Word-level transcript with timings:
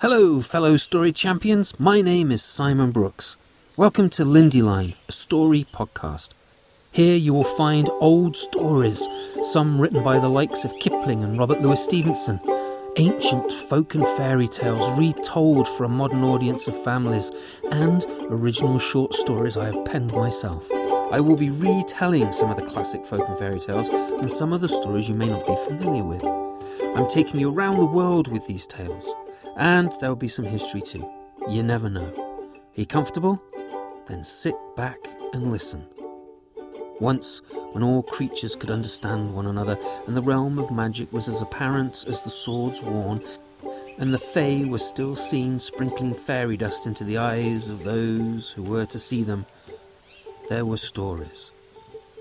Hello, 0.00 0.40
fellow 0.40 0.76
story 0.76 1.10
champions. 1.10 1.80
My 1.80 2.00
name 2.00 2.30
is 2.30 2.40
Simon 2.40 2.92
Brooks. 2.92 3.34
Welcome 3.76 4.10
to 4.10 4.24
Lindy 4.24 4.62
Line, 4.62 4.94
a 5.08 5.12
story 5.12 5.66
podcast. 5.72 6.28
Here 6.92 7.16
you 7.16 7.34
will 7.34 7.42
find 7.42 7.90
old 7.94 8.36
stories, 8.36 9.08
some 9.42 9.80
written 9.80 10.04
by 10.04 10.20
the 10.20 10.28
likes 10.28 10.64
of 10.64 10.72
Kipling 10.78 11.24
and 11.24 11.36
Robert 11.36 11.62
Louis 11.62 11.82
Stevenson, 11.82 12.38
ancient 12.96 13.52
folk 13.52 13.96
and 13.96 14.06
fairy 14.16 14.46
tales 14.46 14.96
retold 14.96 15.66
for 15.66 15.82
a 15.82 15.88
modern 15.88 16.22
audience 16.22 16.68
of 16.68 16.80
families, 16.84 17.32
and 17.72 18.04
original 18.30 18.78
short 18.78 19.14
stories 19.14 19.56
I 19.56 19.64
have 19.64 19.84
penned 19.84 20.12
myself. 20.12 20.70
I 21.10 21.18
will 21.18 21.36
be 21.36 21.50
retelling 21.50 22.30
some 22.30 22.52
of 22.52 22.56
the 22.56 22.66
classic 22.66 23.04
folk 23.04 23.28
and 23.28 23.36
fairy 23.36 23.58
tales 23.58 23.88
and 23.88 24.30
some 24.30 24.52
of 24.52 24.60
the 24.60 24.68
stories 24.68 25.08
you 25.08 25.16
may 25.16 25.26
not 25.26 25.44
be 25.44 25.56
familiar 25.56 26.04
with. 26.04 26.24
I'm 26.96 27.08
taking 27.08 27.40
you 27.40 27.50
around 27.50 27.80
the 27.80 27.84
world 27.84 28.30
with 28.30 28.46
these 28.46 28.64
tales, 28.64 29.12
and 29.58 29.92
there 30.00 30.08
will 30.08 30.16
be 30.16 30.28
some 30.28 30.44
history 30.44 30.80
too. 30.80 31.06
You 31.48 31.62
never 31.62 31.90
know. 31.90 32.12
Are 32.46 32.80
you 32.80 32.86
comfortable? 32.86 33.42
Then 34.06 34.24
sit 34.24 34.54
back 34.76 34.98
and 35.34 35.52
listen. 35.52 35.84
Once, 37.00 37.42
when 37.72 37.82
all 37.82 38.02
creatures 38.02 38.56
could 38.56 38.70
understand 38.70 39.34
one 39.34 39.46
another, 39.46 39.78
and 40.06 40.16
the 40.16 40.22
realm 40.22 40.58
of 40.58 40.70
magic 40.70 41.12
was 41.12 41.28
as 41.28 41.40
apparent 41.40 42.04
as 42.08 42.22
the 42.22 42.30
swords 42.30 42.82
worn, 42.82 43.22
and 43.98 44.14
the 44.14 44.18
Fae 44.18 44.64
were 44.64 44.78
still 44.78 45.14
seen 45.14 45.58
sprinkling 45.58 46.14
fairy 46.14 46.56
dust 46.56 46.86
into 46.86 47.04
the 47.04 47.18
eyes 47.18 47.68
of 47.68 47.84
those 47.84 48.50
who 48.50 48.62
were 48.62 48.86
to 48.86 48.98
see 48.98 49.22
them, 49.22 49.44
there 50.48 50.64
were 50.64 50.76
stories. 50.76 51.50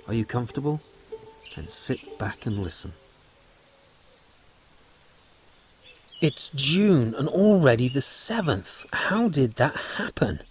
Are 0.08 0.14
you 0.14 0.26
comfortable? 0.26 0.82
Then 1.56 1.68
sit 1.68 2.20
back 2.20 2.46
and 2.46 2.60
listen. 2.60 2.94
It's 6.20 6.50
June 6.56 7.14
and 7.14 7.30
already 7.30 7.88
the 7.88 8.00
7th. 8.00 8.88
How 8.92 9.30
did 9.30 9.54
that 9.58 9.76
happen? 9.98 10.42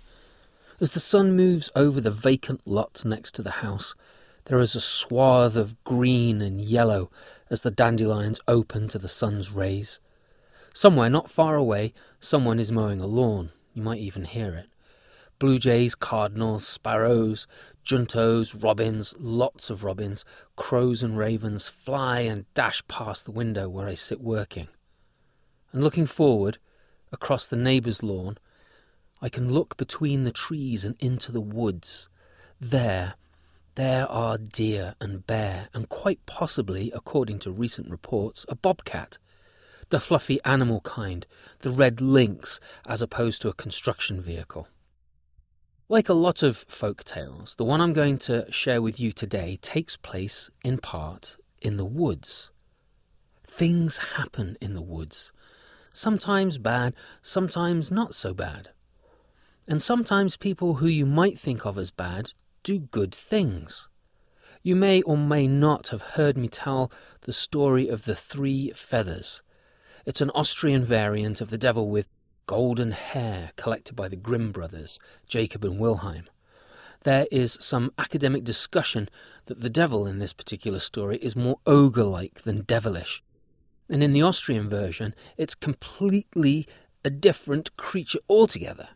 As 0.80 0.92
the 0.92 1.00
sun 1.00 1.34
moves 1.34 1.70
over 1.74 2.00
the 2.00 2.12
vacant 2.12 2.60
lot 2.64 3.02
next 3.04 3.34
to 3.34 3.42
the 3.42 3.50
house, 3.50 3.96
there 4.44 4.60
is 4.60 4.76
a 4.76 4.80
swath 4.80 5.56
of 5.56 5.82
green 5.82 6.40
and 6.40 6.60
yellow 6.60 7.10
as 7.50 7.62
the 7.62 7.72
dandelions 7.72 8.38
open 8.46 8.86
to 8.86 8.98
the 9.00 9.08
sun's 9.08 9.50
rays. 9.50 9.98
Somewhere 10.72 11.10
not 11.10 11.32
far 11.32 11.56
away, 11.56 11.92
someone 12.20 12.60
is 12.60 12.70
mowing 12.70 13.00
a 13.00 13.06
lawn. 13.06 13.50
You 13.74 13.82
might 13.82 13.98
even 13.98 14.26
hear 14.26 14.54
it. 14.54 14.68
Blue 15.40 15.58
jays, 15.58 15.96
cardinals, 15.96 16.64
sparrows, 16.64 17.48
juncos, 17.84 18.54
robins, 18.62 19.14
lots 19.18 19.68
of 19.68 19.82
robins, 19.82 20.24
crows 20.54 21.02
and 21.02 21.18
ravens 21.18 21.66
fly 21.66 22.20
and 22.20 22.44
dash 22.54 22.86
past 22.86 23.24
the 23.24 23.32
window 23.32 23.68
where 23.68 23.88
I 23.88 23.94
sit 23.94 24.20
working. 24.20 24.68
And 25.76 25.84
looking 25.84 26.06
forward, 26.06 26.56
across 27.12 27.46
the 27.46 27.54
neighbour's 27.54 28.02
lawn, 28.02 28.38
I 29.20 29.28
can 29.28 29.52
look 29.52 29.76
between 29.76 30.24
the 30.24 30.32
trees 30.32 30.86
and 30.86 30.96
into 31.00 31.30
the 31.30 31.40
woods. 31.42 32.08
There, 32.58 33.12
there 33.74 34.10
are 34.10 34.38
deer 34.38 34.94
and 35.02 35.26
bear, 35.26 35.68
and 35.74 35.86
quite 35.90 36.24
possibly, 36.24 36.90
according 36.92 37.40
to 37.40 37.50
recent 37.50 37.90
reports, 37.90 38.46
a 38.48 38.54
bobcat. 38.54 39.18
The 39.90 40.00
fluffy 40.00 40.40
animal 40.46 40.80
kind, 40.80 41.26
the 41.58 41.68
red 41.68 42.00
lynx, 42.00 42.58
as 42.86 43.02
opposed 43.02 43.42
to 43.42 43.50
a 43.50 43.52
construction 43.52 44.22
vehicle. 44.22 44.68
Like 45.90 46.08
a 46.08 46.14
lot 46.14 46.42
of 46.42 46.64
folk 46.66 47.04
tales, 47.04 47.54
the 47.56 47.66
one 47.66 47.82
I'm 47.82 47.92
going 47.92 48.16
to 48.20 48.50
share 48.50 48.80
with 48.80 48.98
you 48.98 49.12
today 49.12 49.58
takes 49.60 49.98
place, 49.98 50.48
in 50.64 50.78
part, 50.78 51.36
in 51.60 51.76
the 51.76 51.84
woods. 51.84 52.48
Things 53.46 53.98
happen 54.16 54.56
in 54.62 54.72
the 54.72 54.80
woods. 54.80 55.32
Sometimes 55.96 56.58
bad, 56.58 56.92
sometimes 57.22 57.90
not 57.90 58.14
so 58.14 58.34
bad. 58.34 58.68
And 59.66 59.80
sometimes 59.80 60.36
people 60.36 60.74
who 60.74 60.86
you 60.86 61.06
might 61.06 61.38
think 61.38 61.64
of 61.64 61.78
as 61.78 61.90
bad 61.90 62.32
do 62.62 62.80
good 62.80 63.14
things. 63.14 63.88
You 64.62 64.76
may 64.76 65.00
or 65.00 65.16
may 65.16 65.46
not 65.46 65.88
have 65.88 66.02
heard 66.02 66.36
me 66.36 66.48
tell 66.48 66.92
the 67.22 67.32
story 67.32 67.88
of 67.88 68.04
the 68.04 68.14
three 68.14 68.72
feathers. 68.72 69.40
It's 70.04 70.20
an 70.20 70.28
Austrian 70.34 70.84
variant 70.84 71.40
of 71.40 71.48
the 71.48 71.56
devil 71.56 71.88
with 71.88 72.10
golden 72.44 72.92
hair 72.92 73.52
collected 73.56 73.96
by 73.96 74.08
the 74.08 74.16
Grimm 74.16 74.52
brothers, 74.52 74.98
Jacob 75.26 75.64
and 75.64 75.78
Wilhelm. 75.78 76.24
There 77.04 77.26
is 77.32 77.56
some 77.58 77.90
academic 77.96 78.44
discussion 78.44 79.08
that 79.46 79.62
the 79.62 79.70
devil 79.70 80.06
in 80.06 80.18
this 80.18 80.34
particular 80.34 80.78
story 80.78 81.16
is 81.22 81.34
more 81.34 81.58
ogre 81.64 82.04
like 82.04 82.42
than 82.42 82.64
devilish. 82.64 83.22
And 83.88 84.02
in 84.02 84.12
the 84.12 84.22
Austrian 84.22 84.68
version, 84.68 85.14
it's 85.36 85.54
completely 85.54 86.66
a 87.04 87.10
different 87.10 87.76
creature 87.76 88.18
altogether. 88.28 88.88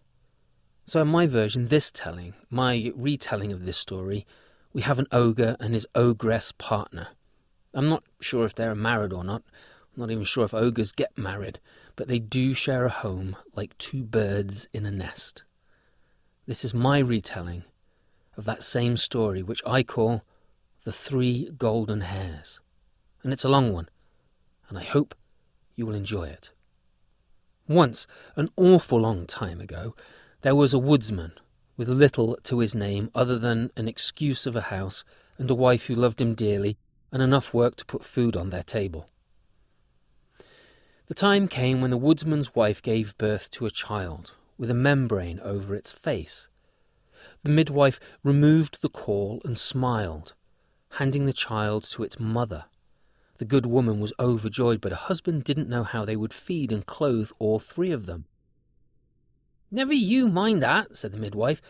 So, 0.84 1.00
in 1.02 1.08
my 1.08 1.26
version, 1.26 1.68
this 1.68 1.90
telling, 1.90 2.34
my 2.50 2.92
retelling 2.96 3.52
of 3.52 3.64
this 3.64 3.76
story, 3.76 4.26
we 4.72 4.82
have 4.82 4.98
an 4.98 5.06
ogre 5.12 5.56
and 5.60 5.74
his 5.74 5.86
ogress 5.94 6.52
partner. 6.52 7.08
I'm 7.72 7.88
not 7.88 8.02
sure 8.20 8.44
if 8.44 8.54
they're 8.54 8.74
married 8.74 9.12
or 9.12 9.22
not. 9.22 9.42
I'm 9.94 10.00
not 10.00 10.10
even 10.10 10.24
sure 10.24 10.44
if 10.44 10.54
ogres 10.54 10.90
get 10.90 11.16
married, 11.16 11.60
but 11.94 12.08
they 12.08 12.18
do 12.18 12.54
share 12.54 12.84
a 12.86 12.90
home 12.90 13.36
like 13.54 13.78
two 13.78 14.02
birds 14.02 14.68
in 14.72 14.86
a 14.86 14.90
nest. 14.90 15.44
This 16.46 16.64
is 16.64 16.74
my 16.74 16.98
retelling 16.98 17.64
of 18.36 18.44
that 18.44 18.64
same 18.64 18.96
story, 18.96 19.42
which 19.42 19.62
I 19.64 19.82
call 19.82 20.22
The 20.84 20.92
Three 20.92 21.50
Golden 21.56 22.00
Hairs. 22.00 22.60
And 23.22 23.32
it's 23.32 23.44
a 23.44 23.48
long 23.48 23.72
one, 23.72 23.88
and 24.70 24.78
I 24.78 24.82
hope 24.82 25.14
you 25.76 25.84
will 25.84 25.94
enjoy 25.94 26.28
it. 26.28 26.50
Once, 27.68 28.06
an 28.36 28.48
awful 28.56 28.98
long 28.98 29.26
time 29.26 29.60
ago, 29.60 29.94
there 30.40 30.54
was 30.54 30.72
a 30.72 30.78
woodsman 30.78 31.32
with 31.76 31.88
little 31.88 32.38
to 32.44 32.60
his 32.60 32.74
name 32.74 33.10
other 33.14 33.38
than 33.38 33.70
an 33.76 33.88
excuse 33.88 34.46
of 34.46 34.56
a 34.56 34.62
house 34.62 35.04
and 35.38 35.50
a 35.50 35.54
wife 35.54 35.86
who 35.86 35.94
loved 35.94 36.20
him 36.20 36.34
dearly 36.34 36.78
and 37.12 37.22
enough 37.22 37.52
work 37.52 37.76
to 37.76 37.84
put 37.84 38.04
food 38.04 38.36
on 38.36 38.50
their 38.50 38.62
table. 38.62 39.08
The 41.06 41.14
time 41.14 41.48
came 41.48 41.80
when 41.80 41.90
the 41.90 41.96
woodsman's 41.96 42.54
wife 42.54 42.80
gave 42.82 43.18
birth 43.18 43.50
to 43.52 43.66
a 43.66 43.70
child 43.70 44.32
with 44.58 44.70
a 44.70 44.74
membrane 44.74 45.40
over 45.40 45.74
its 45.74 45.90
face. 45.90 46.48
The 47.42 47.50
midwife 47.50 47.98
removed 48.22 48.82
the 48.82 48.88
caul 48.88 49.40
and 49.44 49.58
smiled, 49.58 50.34
handing 50.92 51.26
the 51.26 51.32
child 51.32 51.84
to 51.90 52.02
its 52.02 52.20
mother. 52.20 52.66
The 53.40 53.46
good 53.46 53.64
woman 53.64 54.00
was 54.00 54.12
overjoyed, 54.20 54.82
but 54.82 54.92
her 54.92 54.96
husband 54.96 55.44
didn't 55.44 55.70
know 55.70 55.82
how 55.82 56.04
they 56.04 56.14
would 56.14 56.34
feed 56.34 56.70
and 56.70 56.84
clothe 56.84 57.30
all 57.38 57.58
three 57.58 57.90
of 57.90 58.04
them. 58.04 58.26
Never 59.70 59.94
you 59.94 60.28
mind 60.28 60.62
that, 60.62 60.94
said 60.98 61.12
the 61.12 61.16
midwife. 61.16 61.62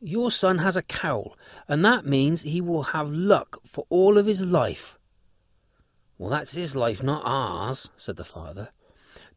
Your 0.00 0.30
son 0.30 0.56
has 0.60 0.74
a 0.74 0.80
cowl, 0.80 1.36
and 1.68 1.84
that 1.84 2.06
means 2.06 2.40
he 2.40 2.62
will 2.62 2.84
have 2.94 3.10
luck 3.10 3.58
for 3.66 3.84
all 3.90 4.16
of 4.16 4.24
his 4.24 4.40
life. 4.40 4.98
Well, 6.16 6.30
that's 6.30 6.54
his 6.54 6.74
life, 6.74 7.02
not 7.02 7.20
ours, 7.26 7.90
said 7.94 8.16
the 8.16 8.24
father. 8.24 8.70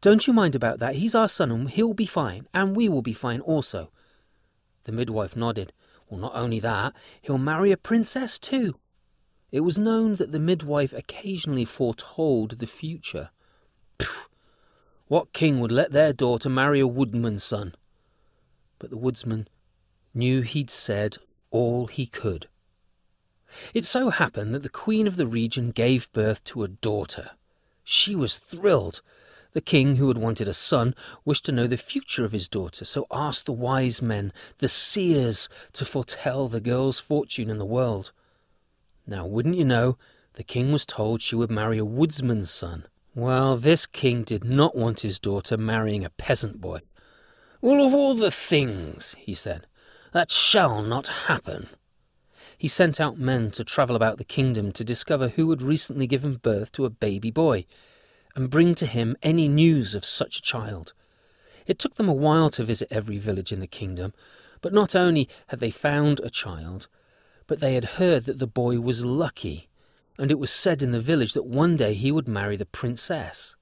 Don't 0.00 0.26
you 0.26 0.32
mind 0.32 0.54
about 0.54 0.78
that. 0.78 0.94
He's 0.94 1.14
our 1.14 1.28
son, 1.28 1.50
and 1.50 1.68
he'll 1.68 1.92
be 1.92 2.06
fine, 2.06 2.48
and 2.54 2.74
we 2.74 2.88
will 2.88 3.02
be 3.02 3.12
fine 3.12 3.42
also. 3.42 3.90
The 4.84 4.92
midwife 4.92 5.36
nodded. 5.36 5.74
Well, 6.08 6.20
not 6.20 6.34
only 6.34 6.58
that, 6.60 6.94
he'll 7.20 7.36
marry 7.36 7.70
a 7.70 7.76
princess 7.76 8.38
too. 8.38 8.76
It 9.52 9.60
was 9.60 9.78
known 9.78 10.16
that 10.16 10.32
the 10.32 10.38
midwife 10.38 10.92
occasionally 10.92 11.64
foretold 11.64 12.58
the 12.58 12.66
future. 12.66 13.30
What 15.08 15.32
king 15.32 15.60
would 15.60 15.72
let 15.72 15.92
their 15.92 16.12
daughter 16.12 16.48
marry 16.48 16.80
a 16.80 16.86
woodman's 16.86 17.44
son? 17.44 17.74
but 18.78 18.90
the 18.90 18.96
woodsman 18.96 19.48
knew 20.14 20.42
he'd 20.42 20.70
said 20.70 21.16
all 21.50 21.86
he 21.86 22.06
could. 22.06 22.48
It 23.72 23.84
so 23.84 24.10
happened 24.10 24.54
that 24.54 24.62
the 24.62 24.68
queen 24.68 25.06
of 25.06 25.16
the 25.16 25.26
region 25.26 25.70
gave 25.70 26.12
birth 26.12 26.44
to 26.44 26.62
a 26.62 26.68
daughter. 26.68 27.30
She 27.84 28.14
was 28.14 28.38
thrilled. 28.38 29.00
The 29.52 29.60
king, 29.60 29.96
who 29.96 30.08
had 30.08 30.18
wanted 30.18 30.48
a 30.48 30.54
son, 30.54 30.94
wished 31.24 31.46
to 31.46 31.52
know 31.52 31.66
the 31.66 31.78
future 31.78 32.24
of 32.24 32.32
his 32.32 32.48
daughter, 32.48 32.84
so 32.84 33.06
asked 33.10 33.46
the 33.46 33.52
wise 33.52 34.02
men, 34.02 34.32
the 34.58 34.68
seers, 34.68 35.48
to 35.72 35.84
foretell 35.86 36.48
the 36.48 36.60
girl's 36.60 36.98
fortune 36.98 37.48
in 37.48 37.58
the 37.58 37.64
world. 37.64 38.12
Now, 39.06 39.26
wouldn't 39.26 39.56
you 39.56 39.64
know, 39.64 39.96
the 40.34 40.42
king 40.42 40.72
was 40.72 40.84
told 40.84 41.22
she 41.22 41.36
would 41.36 41.50
marry 41.50 41.78
a 41.78 41.84
woodsman's 41.84 42.50
son. 42.50 42.86
Well, 43.14 43.56
this 43.56 43.86
king 43.86 44.24
did 44.24 44.44
not 44.44 44.76
want 44.76 45.00
his 45.00 45.18
daughter 45.18 45.56
marrying 45.56 46.04
a 46.04 46.10
peasant 46.10 46.60
boy. 46.60 46.80
Well, 47.60 47.86
of 47.86 47.94
all 47.94 48.14
the 48.14 48.30
things, 48.30 49.14
he 49.18 49.34
said, 49.34 49.66
that 50.12 50.30
shall 50.30 50.82
not 50.82 51.06
happen. 51.06 51.68
He 52.58 52.68
sent 52.68 53.00
out 53.00 53.18
men 53.18 53.50
to 53.52 53.64
travel 53.64 53.96
about 53.96 54.18
the 54.18 54.24
kingdom 54.24 54.72
to 54.72 54.84
discover 54.84 55.28
who 55.28 55.48
had 55.50 55.62
recently 55.62 56.06
given 56.06 56.36
birth 56.36 56.72
to 56.72 56.84
a 56.84 56.90
baby 56.90 57.30
boy, 57.30 57.64
and 58.34 58.50
bring 58.50 58.74
to 58.74 58.86
him 58.86 59.16
any 59.22 59.48
news 59.48 59.94
of 59.94 60.04
such 60.04 60.38
a 60.38 60.42
child. 60.42 60.92
It 61.66 61.78
took 61.78 61.94
them 61.94 62.08
a 62.08 62.14
while 62.14 62.50
to 62.50 62.64
visit 62.64 62.88
every 62.90 63.18
village 63.18 63.52
in 63.52 63.60
the 63.60 63.66
kingdom, 63.66 64.12
but 64.60 64.72
not 64.72 64.94
only 64.94 65.28
had 65.48 65.60
they 65.60 65.70
found 65.70 66.20
a 66.20 66.30
child, 66.30 66.88
but 67.46 67.60
they 67.60 67.74
had 67.74 67.84
heard 67.84 68.24
that 68.24 68.38
the 68.38 68.46
boy 68.46 68.80
was 68.80 69.04
lucky, 69.04 69.68
and 70.18 70.30
it 70.30 70.38
was 70.38 70.50
said 70.50 70.82
in 70.82 70.92
the 70.92 71.00
village 71.00 71.32
that 71.34 71.46
one 71.46 71.76
day 71.76 71.94
he 71.94 72.10
would 72.10 72.28
marry 72.28 72.56
the 72.56 72.66
princess. 72.66 73.56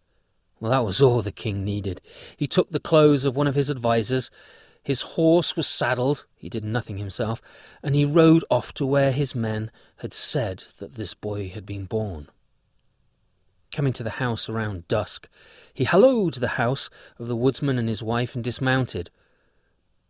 Well, 0.61 0.71
that 0.71 0.85
was 0.85 1.03
all 1.03 1.23
the 1.23 1.33
king 1.33 1.65
needed. 1.65 2.01
He 2.37 2.47
took 2.47 2.71
the 2.71 2.81
clothes 2.81 3.25
of 3.25 3.37
one 3.37 3.47
of 3.47 3.55
his 3.55 3.71
advisers, 3.71 4.31
his 4.85 5.01
horse 5.01 5.57
was 5.57 5.67
saddled, 5.67 6.27
he 6.37 6.51
did 6.51 6.63
nothing 6.63 6.99
himself, 6.99 7.41
and 7.83 7.95
he 7.95 8.05
rode 8.05 8.45
off 8.51 8.75
to 8.75 8.85
where 8.85 9.13
his 9.13 9.35
men 9.35 9.71
had 9.97 10.13
said 10.13 10.65
that 10.79 10.97
this 10.97 11.15
boy 11.15 11.49
had 11.49 11.65
been 11.65 11.87
born. 11.87 12.29
Coming 13.73 13.95
to 13.95 14.03
the 14.03 14.11
house 14.11 14.47
around 14.47 14.87
dusk, 14.87 15.27
he 15.73 15.85
hallooed 15.85 16.35
the 16.35 16.49
house 16.49 16.91
of 17.19 17.29
the 17.29 17.35
woodsman 17.35 17.79
and 17.79 17.89
his 17.89 18.03
wife 18.03 18.35
and 18.35 18.45
dismounted. 18.45 19.11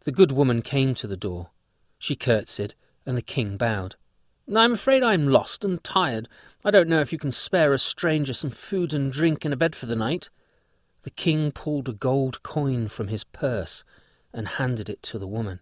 The 0.03 0.13
good 0.13 0.33
woman 0.33 0.61
came 0.61 0.95
to 0.97 1.07
the 1.07 1.17
door. 1.17 1.51
She 1.99 2.17
curtsied, 2.17 2.75
and 3.07 3.17
the 3.17 3.23
king 3.23 3.57
bowed. 3.57 3.97
I'm 4.55 4.73
afraid 4.73 5.03
I'm 5.03 5.29
lost 5.29 5.65
and 5.65 5.83
tired. 5.83 6.29
I 6.65 6.71
don't 6.71 6.89
know 6.89 7.01
if 7.01 7.13
you 7.13 7.19
can 7.19 7.33
spare 7.33 7.73
a 7.73 7.79
stranger 7.79 8.33
some 8.33 8.51
food 8.51 8.93
and 8.93 9.11
drink 9.11 9.45
and 9.45 9.55
a 9.55 9.57
bed 9.57 9.75
for 9.75 9.87
the 9.87 9.97
night. 9.97 10.29
The 11.03 11.11
king 11.11 11.53
pulled 11.53 11.89
a 11.89 11.93
gold 11.93 12.43
coin 12.43 12.89
from 12.89 13.09
his 13.09 13.25
purse 13.25 13.85
and 14.33 14.49
handed 14.49 14.91
it 14.91 15.03
to 15.05 15.19
the 15.19 15.27
woman. 15.27 15.61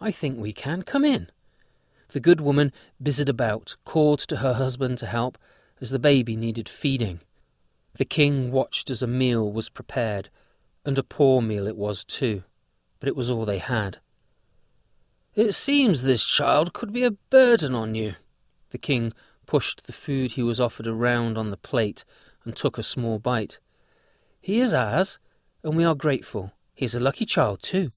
I 0.00 0.10
think 0.12 0.38
we 0.38 0.52
can. 0.52 0.82
Come 0.82 1.04
in. 1.04 1.30
The 2.12 2.20
good 2.20 2.40
woman 2.40 2.72
busied 3.02 3.28
about, 3.28 3.76
called 3.84 4.20
to 4.20 4.36
her 4.38 4.54
husband 4.54 4.98
to 4.98 5.06
help, 5.06 5.38
as 5.80 5.90
the 5.90 5.98
baby 5.98 6.36
needed 6.36 6.68
feeding. 6.68 7.20
The 7.96 8.04
king 8.04 8.50
watched 8.50 8.90
as 8.90 9.02
a 9.02 9.06
meal 9.06 9.50
was 9.52 9.68
prepared, 9.68 10.28
and 10.84 10.98
a 10.98 11.02
poor 11.02 11.42
meal 11.42 11.66
it 11.66 11.76
was 11.76 12.04
too, 12.04 12.44
but 12.98 13.08
it 13.08 13.16
was 13.16 13.30
all 13.30 13.44
they 13.44 13.58
had. 13.58 13.98
It 15.34 15.52
seems 15.52 16.02
this 16.02 16.24
child 16.24 16.72
could 16.72 16.92
be 16.92 17.04
a 17.04 17.12
burden 17.12 17.74
on 17.74 17.94
you. 17.94 18.14
The 18.70 18.78
king 18.78 19.12
pushed 19.46 19.84
the 19.86 19.92
food 19.92 20.32
he 20.32 20.42
was 20.42 20.60
offered 20.60 20.86
around 20.86 21.38
on 21.38 21.50
the 21.50 21.56
plate 21.56 22.04
and 22.44 22.56
took 22.56 22.78
a 22.78 22.82
small 22.82 23.18
bite. 23.18 23.58
He 24.40 24.58
is 24.58 24.74
ours, 24.74 25.18
and 25.62 25.76
we 25.76 25.84
are 25.84 25.94
grateful. 25.94 26.52
He 26.74 26.84
is 26.84 26.94
a 26.94 27.00
lucky 27.00 27.26
child, 27.26 27.62
too. 27.62 27.92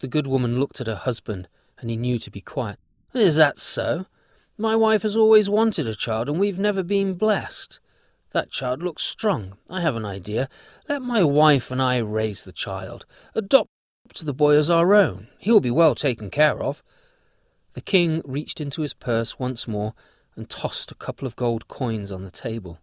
The 0.00 0.08
good 0.08 0.26
woman 0.26 0.58
looked 0.58 0.80
at 0.80 0.86
her 0.86 0.94
husband, 0.94 1.48
and 1.78 1.90
he 1.90 1.96
knew 1.96 2.18
to 2.18 2.30
be 2.30 2.40
quiet. 2.40 2.78
Is 3.12 3.36
that 3.36 3.58
so? 3.58 4.06
My 4.56 4.76
wife 4.76 5.02
has 5.02 5.16
always 5.16 5.50
wanted 5.50 5.86
a 5.86 5.94
child, 5.94 6.28
and 6.28 6.38
we've 6.38 6.58
never 6.58 6.82
been 6.82 7.14
blessed. 7.14 7.80
That 8.32 8.50
child 8.50 8.82
looks 8.82 9.02
strong. 9.02 9.58
I 9.68 9.80
have 9.80 9.94
an 9.94 10.04
idea. 10.04 10.48
Let 10.88 11.02
my 11.02 11.22
wife 11.22 11.70
and 11.70 11.82
I 11.82 11.98
raise 11.98 12.44
the 12.44 12.52
child. 12.52 13.06
Adopt 13.34 13.70
the 14.20 14.34
boy 14.34 14.56
as 14.56 14.70
our 14.70 14.94
own. 14.94 15.28
He 15.38 15.50
will 15.50 15.60
be 15.60 15.70
well 15.70 15.94
taken 15.94 16.30
care 16.30 16.62
of. 16.62 16.82
The 17.72 17.80
king 17.80 18.22
reached 18.24 18.60
into 18.60 18.82
his 18.82 18.94
purse 18.94 19.38
once 19.38 19.66
more 19.66 19.94
and 20.36 20.48
tossed 20.48 20.90
a 20.90 20.96
couple 20.96 21.26
of 21.26 21.36
gold 21.36 21.68
coins 21.68 22.12
on 22.12 22.24
the 22.24 22.30
table. 22.30 22.78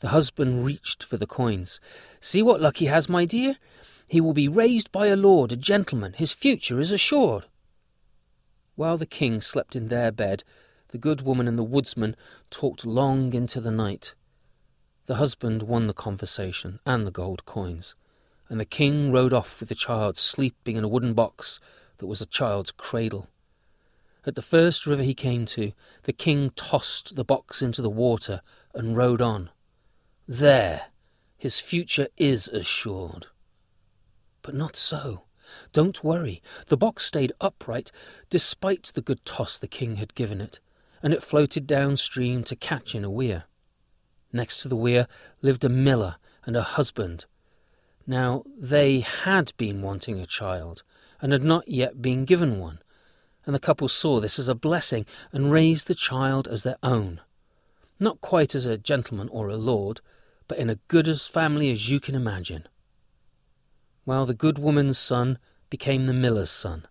The 0.00 0.08
husband 0.08 0.64
reached 0.64 1.04
for 1.04 1.16
the 1.16 1.26
coins. 1.26 1.78
See 2.20 2.42
what 2.42 2.60
luck 2.60 2.78
he 2.78 2.86
has, 2.86 3.08
my 3.08 3.24
dear. 3.24 3.56
He 4.08 4.20
will 4.20 4.32
be 4.32 4.48
raised 4.48 4.90
by 4.90 5.06
a 5.06 5.16
lord, 5.16 5.52
a 5.52 5.56
gentleman. 5.56 6.14
His 6.14 6.32
future 6.32 6.80
is 6.80 6.90
assured. 6.90 7.44
While 8.74 8.96
the 8.96 9.06
king 9.06 9.42
slept 9.42 9.76
in 9.76 9.88
their 9.88 10.10
bed, 10.10 10.42
the 10.88 10.98
good 10.98 11.20
woman 11.20 11.46
and 11.46 11.58
the 11.58 11.62
woodsman 11.62 12.16
talked 12.50 12.84
long 12.84 13.32
into 13.34 13.60
the 13.60 13.70
night. 13.70 14.14
The 15.06 15.16
husband 15.16 15.64
won 15.64 15.86
the 15.86 15.92
conversation 15.92 16.80
and 16.86 17.06
the 17.06 17.10
gold 17.10 17.44
coins, 17.44 17.94
and 18.50 18.60
the 18.60 18.66
king 18.66 19.12
rode 19.12 19.32
off 19.32 19.60
with 19.60 19.68
the 19.68 19.74
child 19.74 20.18
sleeping 20.18 20.76
in 20.76 20.82
a 20.82 20.88
wooden 20.88 21.14
box 21.14 21.60
that 21.98 22.06
was 22.06 22.20
a 22.20 22.26
child's 22.26 22.72
cradle. 22.72 23.28
At 24.26 24.34
the 24.34 24.42
first 24.42 24.86
river 24.86 25.04
he 25.04 25.14
came 25.14 25.46
to, 25.46 25.72
the 26.02 26.12
king 26.12 26.50
tossed 26.56 27.14
the 27.14 27.24
box 27.24 27.62
into 27.62 27.80
the 27.80 27.88
water 27.88 28.42
and 28.74 28.96
rode 28.96 29.22
on. 29.22 29.50
There, 30.26 30.86
his 31.38 31.60
future 31.60 32.08
is 32.16 32.48
assured. 32.48 33.28
But 34.42 34.54
not 34.54 34.76
so. 34.76 35.22
Don't 35.72 36.04
worry. 36.04 36.42
The 36.66 36.76
box 36.76 37.06
stayed 37.06 37.32
upright 37.40 37.92
despite 38.30 38.92
the 38.94 39.00
good 39.00 39.24
toss 39.24 39.58
the 39.58 39.68
king 39.68 39.96
had 39.96 40.14
given 40.14 40.40
it, 40.40 40.58
and 41.02 41.14
it 41.14 41.22
floated 41.22 41.66
downstream 41.66 42.44
to 42.44 42.56
catch 42.56 42.94
in 42.94 43.04
a 43.04 43.10
weir. 43.10 43.44
Next 44.32 44.60
to 44.62 44.68
the 44.68 44.76
weir 44.76 45.06
lived 45.40 45.64
a 45.64 45.68
miller 45.68 46.16
and 46.44 46.56
a 46.56 46.62
husband. 46.62 47.26
Now, 48.10 48.42
they 48.58 49.02
had 49.02 49.52
been 49.56 49.82
wanting 49.82 50.18
a 50.18 50.26
child, 50.26 50.82
and 51.22 51.30
had 51.30 51.44
not 51.44 51.68
yet 51.68 52.02
been 52.02 52.24
given 52.24 52.58
one, 52.58 52.80
and 53.46 53.54
the 53.54 53.60
couple 53.60 53.86
saw 53.88 54.18
this 54.18 54.36
as 54.36 54.48
a 54.48 54.54
blessing 54.56 55.06
and 55.30 55.52
raised 55.52 55.86
the 55.86 55.94
child 55.94 56.48
as 56.48 56.64
their 56.64 56.78
own. 56.82 57.20
Not 58.00 58.20
quite 58.20 58.56
as 58.56 58.66
a 58.66 58.76
gentleman 58.76 59.28
or 59.28 59.48
a 59.48 59.56
lord, 59.56 60.00
but 60.48 60.58
in 60.58 60.68
a 60.68 60.80
good 60.88 61.06
as 61.06 61.28
family 61.28 61.70
as 61.70 61.88
you 61.88 62.00
can 62.00 62.16
imagine. 62.16 62.66
Well, 64.04 64.26
the 64.26 64.34
good 64.34 64.58
woman's 64.58 64.98
son 64.98 65.38
became 65.68 66.06
the 66.06 66.12
miller's 66.12 66.50
son, 66.50 66.88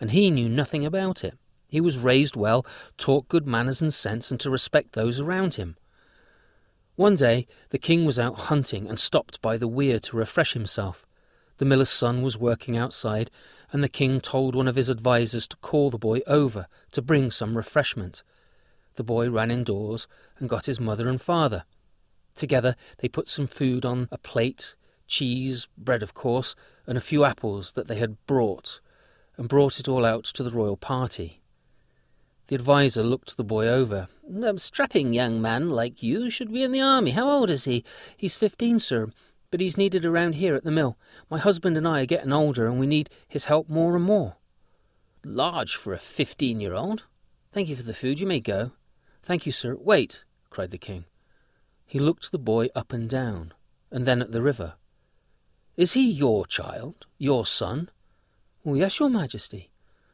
and 0.00 0.10
he 0.10 0.32
knew 0.32 0.48
nothing 0.48 0.84
about 0.84 1.22
it. 1.22 1.38
He 1.68 1.80
was 1.80 1.96
raised 1.96 2.34
well, 2.34 2.66
taught 2.98 3.28
good 3.28 3.46
manners 3.46 3.80
and 3.80 3.94
sense, 3.94 4.32
and 4.32 4.40
to 4.40 4.50
respect 4.50 4.94
those 4.94 5.20
around 5.20 5.54
him. 5.54 5.76
One 6.96 7.14
day 7.14 7.46
the 7.70 7.78
king 7.78 8.06
was 8.06 8.18
out 8.18 8.40
hunting 8.40 8.88
and 8.88 8.98
stopped 8.98 9.42
by 9.42 9.58
the 9.58 9.68
weir 9.68 10.00
to 10.00 10.16
refresh 10.16 10.54
himself. 10.54 11.06
The 11.58 11.66
miller's 11.66 11.90
son 11.90 12.22
was 12.22 12.38
working 12.38 12.76
outside, 12.76 13.30
and 13.70 13.84
the 13.84 13.88
king 13.88 14.20
told 14.20 14.54
one 14.54 14.66
of 14.66 14.76
his 14.76 14.88
advisers 14.88 15.46
to 15.48 15.56
call 15.58 15.90
the 15.90 15.98
boy 15.98 16.20
over 16.26 16.66
to 16.92 17.02
bring 17.02 17.30
some 17.30 17.56
refreshment. 17.56 18.22
The 18.94 19.04
boy 19.04 19.28
ran 19.28 19.50
indoors 19.50 20.08
and 20.38 20.48
got 20.48 20.66
his 20.66 20.80
mother 20.80 21.06
and 21.06 21.20
father. 21.20 21.64
Together 22.34 22.76
they 22.98 23.08
put 23.08 23.28
some 23.28 23.46
food 23.46 23.84
on 23.84 24.08
a 24.10 24.16
plate, 24.16 24.74
cheese, 25.06 25.68
bread 25.76 26.02
of 26.02 26.14
course, 26.14 26.54
and 26.86 26.96
a 26.96 27.02
few 27.02 27.24
apples 27.24 27.74
that 27.74 27.88
they 27.88 27.96
had 27.96 28.24
brought, 28.26 28.80
and 29.36 29.50
brought 29.50 29.78
it 29.78 29.88
all 29.88 30.06
out 30.06 30.24
to 30.24 30.42
the 30.42 30.50
royal 30.50 30.78
party. 30.78 31.42
The 32.48 32.54
adviser 32.54 33.02
looked 33.02 33.36
the 33.36 33.44
boy 33.44 33.66
over. 33.66 34.08
A 34.42 34.58
strapping 34.58 35.12
young 35.12 35.42
man 35.42 35.70
like 35.70 36.02
you 36.02 36.30
should 36.30 36.52
be 36.52 36.62
in 36.62 36.72
the 36.72 36.80
army. 36.80 37.10
How 37.10 37.28
old 37.28 37.50
is 37.50 37.64
he? 37.64 37.84
He's 38.16 38.36
fifteen, 38.36 38.78
sir, 38.78 39.10
but 39.50 39.60
he's 39.60 39.76
needed 39.76 40.04
around 40.04 40.34
here 40.34 40.54
at 40.54 40.64
the 40.64 40.70
mill. 40.70 40.96
My 41.28 41.38
husband 41.38 41.76
and 41.76 41.88
I 41.88 42.02
are 42.02 42.06
getting 42.06 42.32
older, 42.32 42.66
and 42.66 42.78
we 42.78 42.86
need 42.86 43.10
his 43.26 43.46
help 43.46 43.68
more 43.68 43.96
and 43.96 44.04
more. 44.04 44.36
Large 45.24 45.74
for 45.74 45.92
a 45.92 45.98
fifteen-year-old. 45.98 47.02
Thank 47.52 47.68
you 47.68 47.74
for 47.74 47.82
the 47.82 47.94
food. 47.94 48.20
You 48.20 48.26
may 48.26 48.40
go. 48.40 48.72
Thank 49.22 49.44
you, 49.44 49.50
sir. 49.50 49.74
Wait, 49.74 50.22
cried 50.50 50.70
the 50.70 50.78
king. 50.78 51.04
He 51.84 51.98
looked 51.98 52.30
the 52.30 52.38
boy 52.38 52.68
up 52.76 52.92
and 52.92 53.10
down, 53.10 53.54
and 53.90 54.06
then 54.06 54.22
at 54.22 54.30
the 54.30 54.42
river. 54.42 54.74
Is 55.76 55.92
he 55.92 56.08
your 56.08 56.46
child, 56.46 57.06
your 57.18 57.44
son? 57.44 57.90
Oh, 58.64 58.74
yes, 58.74 59.00
your 59.00 59.10
majesty. 59.10 59.70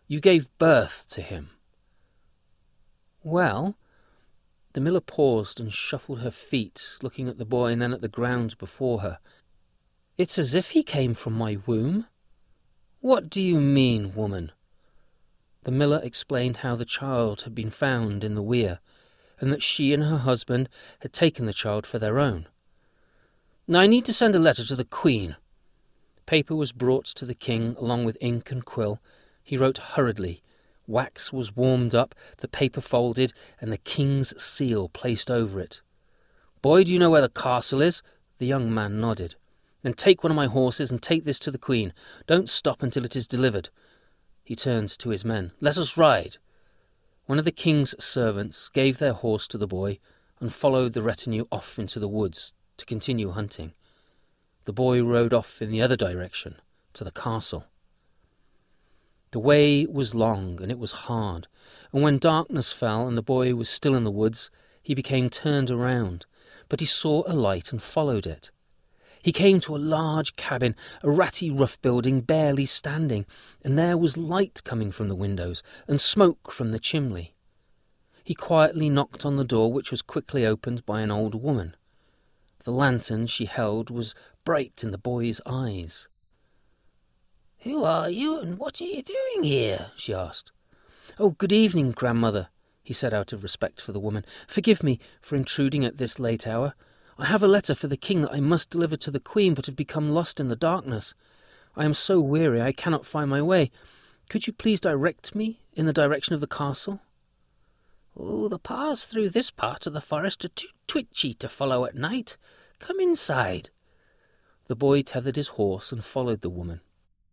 You 0.08 0.20
gave 0.20 0.48
birth 0.58 1.06
to 1.10 1.20
him. 1.20 1.50
Well, 3.22 3.76
the 4.72 4.80
miller 4.80 5.00
paused 5.00 5.60
and 5.60 5.72
shuffled 5.72 6.20
her 6.20 6.30
feet, 6.30 6.96
looking 7.02 7.28
at 7.28 7.38
the 7.38 7.44
boy 7.44 7.72
and 7.72 7.80
then 7.80 7.92
at 7.92 8.00
the 8.00 8.08
ground 8.08 8.58
before 8.58 9.00
her. 9.00 9.18
It's 10.18 10.38
as 10.38 10.54
if 10.54 10.70
he 10.70 10.82
came 10.82 11.14
from 11.14 11.34
my 11.34 11.58
womb. 11.66 12.06
What 13.00 13.30
do 13.30 13.42
you 13.42 13.58
mean, 13.58 14.14
woman? 14.14 14.52
The 15.64 15.70
miller 15.70 16.00
explained 16.02 16.58
how 16.58 16.74
the 16.74 16.84
child 16.84 17.42
had 17.42 17.54
been 17.54 17.70
found 17.70 18.24
in 18.24 18.34
the 18.34 18.42
weir, 18.42 18.80
and 19.40 19.52
that 19.52 19.62
she 19.62 19.92
and 19.92 20.02
her 20.04 20.18
husband 20.18 20.68
had 21.00 21.12
taken 21.12 21.46
the 21.46 21.52
child 21.52 21.86
for 21.86 21.98
their 21.98 22.18
own. 22.18 22.48
Now 23.68 23.80
I 23.80 23.86
need 23.86 24.04
to 24.06 24.12
send 24.12 24.34
a 24.34 24.40
letter 24.40 24.64
to 24.64 24.76
the 24.76 24.84
Queen. 24.84 25.36
Paper 26.26 26.54
was 26.56 26.72
brought 26.72 27.06
to 27.06 27.26
the 27.26 27.34
king 27.34 27.76
along 27.78 28.04
with 28.04 28.16
ink 28.20 28.50
and 28.50 28.64
quill. 28.64 29.00
He 29.42 29.56
wrote 29.56 29.78
hurriedly. 29.78 30.42
Wax 30.86 31.32
was 31.32 31.56
warmed 31.56 31.94
up, 31.94 32.14
the 32.38 32.48
paper 32.48 32.80
folded, 32.80 33.32
and 33.60 33.72
the 33.72 33.78
king's 33.78 34.40
seal 34.42 34.88
placed 34.88 35.30
over 35.30 35.60
it. 35.60 35.80
Boy, 36.60 36.84
do 36.84 36.92
you 36.92 36.98
know 36.98 37.10
where 37.10 37.20
the 37.20 37.28
castle 37.28 37.80
is? 37.80 38.02
The 38.38 38.46
young 38.46 38.72
man 38.72 39.00
nodded. 39.00 39.36
Then 39.82 39.94
take 39.94 40.22
one 40.22 40.30
of 40.30 40.36
my 40.36 40.46
horses 40.46 40.90
and 40.90 41.02
take 41.02 41.24
this 41.24 41.38
to 41.40 41.50
the 41.50 41.58
queen. 41.58 41.92
Don't 42.26 42.48
stop 42.48 42.82
until 42.82 43.04
it 43.04 43.16
is 43.16 43.26
delivered. 43.26 43.68
He 44.44 44.54
turned 44.54 44.90
to 44.98 45.10
his 45.10 45.24
men. 45.24 45.52
Let 45.60 45.78
us 45.78 45.96
ride. 45.96 46.36
One 47.26 47.38
of 47.38 47.44
the 47.44 47.52
king's 47.52 47.94
servants 48.02 48.68
gave 48.68 48.98
their 48.98 49.12
horse 49.12 49.46
to 49.48 49.58
the 49.58 49.66
boy 49.66 49.98
and 50.40 50.52
followed 50.52 50.92
the 50.92 51.02
retinue 51.02 51.46
off 51.52 51.78
into 51.78 52.00
the 52.00 52.08
woods 52.08 52.54
to 52.76 52.84
continue 52.84 53.30
hunting. 53.30 53.72
The 54.64 54.72
boy 54.72 55.02
rode 55.02 55.32
off 55.32 55.62
in 55.62 55.70
the 55.70 55.82
other 55.82 55.96
direction, 55.96 56.56
to 56.94 57.04
the 57.04 57.10
castle. 57.10 57.66
The 59.32 59.40
way 59.40 59.86
was 59.86 60.14
long 60.14 60.60
and 60.62 60.70
it 60.70 60.78
was 60.78 60.92
hard, 60.92 61.48
and 61.92 62.02
when 62.02 62.18
darkness 62.18 62.70
fell 62.70 63.08
and 63.08 63.16
the 63.16 63.22
boy 63.22 63.54
was 63.54 63.68
still 63.68 63.94
in 63.94 64.04
the 64.04 64.10
woods, 64.10 64.50
he 64.82 64.94
became 64.94 65.30
turned 65.30 65.70
around, 65.70 66.26
but 66.68 66.80
he 66.80 66.86
saw 66.86 67.22
a 67.26 67.32
light 67.32 67.72
and 67.72 67.82
followed 67.82 68.26
it. 68.26 68.50
He 69.22 69.32
came 69.32 69.58
to 69.60 69.74
a 69.74 69.78
large 69.78 70.36
cabin, 70.36 70.76
a 71.02 71.10
ratty 71.10 71.50
rough 71.50 71.80
building 71.80 72.20
barely 72.20 72.66
standing, 72.66 73.24
and 73.64 73.78
there 73.78 73.96
was 73.96 74.18
light 74.18 74.62
coming 74.64 74.90
from 74.90 75.08
the 75.08 75.14
windows 75.14 75.62
and 75.88 76.00
smoke 76.00 76.50
from 76.50 76.70
the 76.70 76.78
chimney. 76.78 77.34
He 78.24 78.34
quietly 78.34 78.90
knocked 78.90 79.24
on 79.24 79.36
the 79.36 79.44
door, 79.44 79.72
which 79.72 79.90
was 79.90 80.02
quickly 80.02 80.44
opened 80.44 80.84
by 80.84 81.00
an 81.00 81.10
old 81.10 81.34
woman. 81.34 81.74
The 82.64 82.70
lantern 82.70 83.28
she 83.28 83.46
held 83.46 83.88
was 83.88 84.14
bright 84.44 84.84
in 84.84 84.90
the 84.90 84.98
boy's 84.98 85.40
eyes. 85.46 86.06
Who 87.62 87.84
are 87.84 88.10
you 88.10 88.40
and 88.40 88.58
what 88.58 88.80
are 88.80 88.84
you 88.84 89.02
doing 89.02 89.44
here? 89.44 89.92
she 89.94 90.12
asked. 90.12 90.50
Oh, 91.16 91.30
good 91.30 91.52
evening, 91.52 91.92
grandmother, 91.92 92.48
he 92.82 92.92
said 92.92 93.14
out 93.14 93.32
of 93.32 93.44
respect 93.44 93.80
for 93.80 93.92
the 93.92 94.00
woman. 94.00 94.24
Forgive 94.48 94.82
me 94.82 94.98
for 95.20 95.36
intruding 95.36 95.84
at 95.84 95.96
this 95.96 96.18
late 96.18 96.44
hour. 96.44 96.74
I 97.18 97.26
have 97.26 97.40
a 97.40 97.46
letter 97.46 97.76
for 97.76 97.86
the 97.86 97.96
king 97.96 98.22
that 98.22 98.32
I 98.32 98.40
must 98.40 98.70
deliver 98.70 98.96
to 98.96 99.12
the 99.12 99.20
queen, 99.20 99.54
but 99.54 99.66
have 99.66 99.76
become 99.76 100.10
lost 100.10 100.40
in 100.40 100.48
the 100.48 100.56
darkness. 100.56 101.14
I 101.76 101.84
am 101.84 101.94
so 101.94 102.20
weary 102.20 102.60
I 102.60 102.72
cannot 102.72 103.06
find 103.06 103.30
my 103.30 103.40
way. 103.40 103.70
Could 104.28 104.48
you 104.48 104.52
please 104.52 104.80
direct 104.80 105.36
me 105.36 105.60
in 105.72 105.86
the 105.86 105.92
direction 105.92 106.34
of 106.34 106.40
the 106.40 106.48
castle? 106.48 107.00
Oh, 108.16 108.48
the 108.48 108.58
paths 108.58 109.04
through 109.04 109.30
this 109.30 109.52
part 109.52 109.86
of 109.86 109.92
the 109.92 110.00
forest 110.00 110.44
are 110.44 110.48
too 110.48 110.68
twitchy 110.88 111.32
to 111.34 111.48
follow 111.48 111.84
at 111.84 111.94
night. 111.94 112.36
Come 112.80 112.98
inside. 112.98 113.70
The 114.66 114.74
boy 114.74 115.02
tethered 115.02 115.36
his 115.36 115.48
horse 115.48 115.92
and 115.92 116.04
followed 116.04 116.40
the 116.40 116.50
woman. 116.50 116.80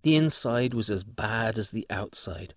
The 0.02 0.16
inside 0.16 0.74
was 0.74 0.90
as 0.90 1.04
bad 1.04 1.58
as 1.58 1.72
the 1.72 1.86
outside. 1.90 2.54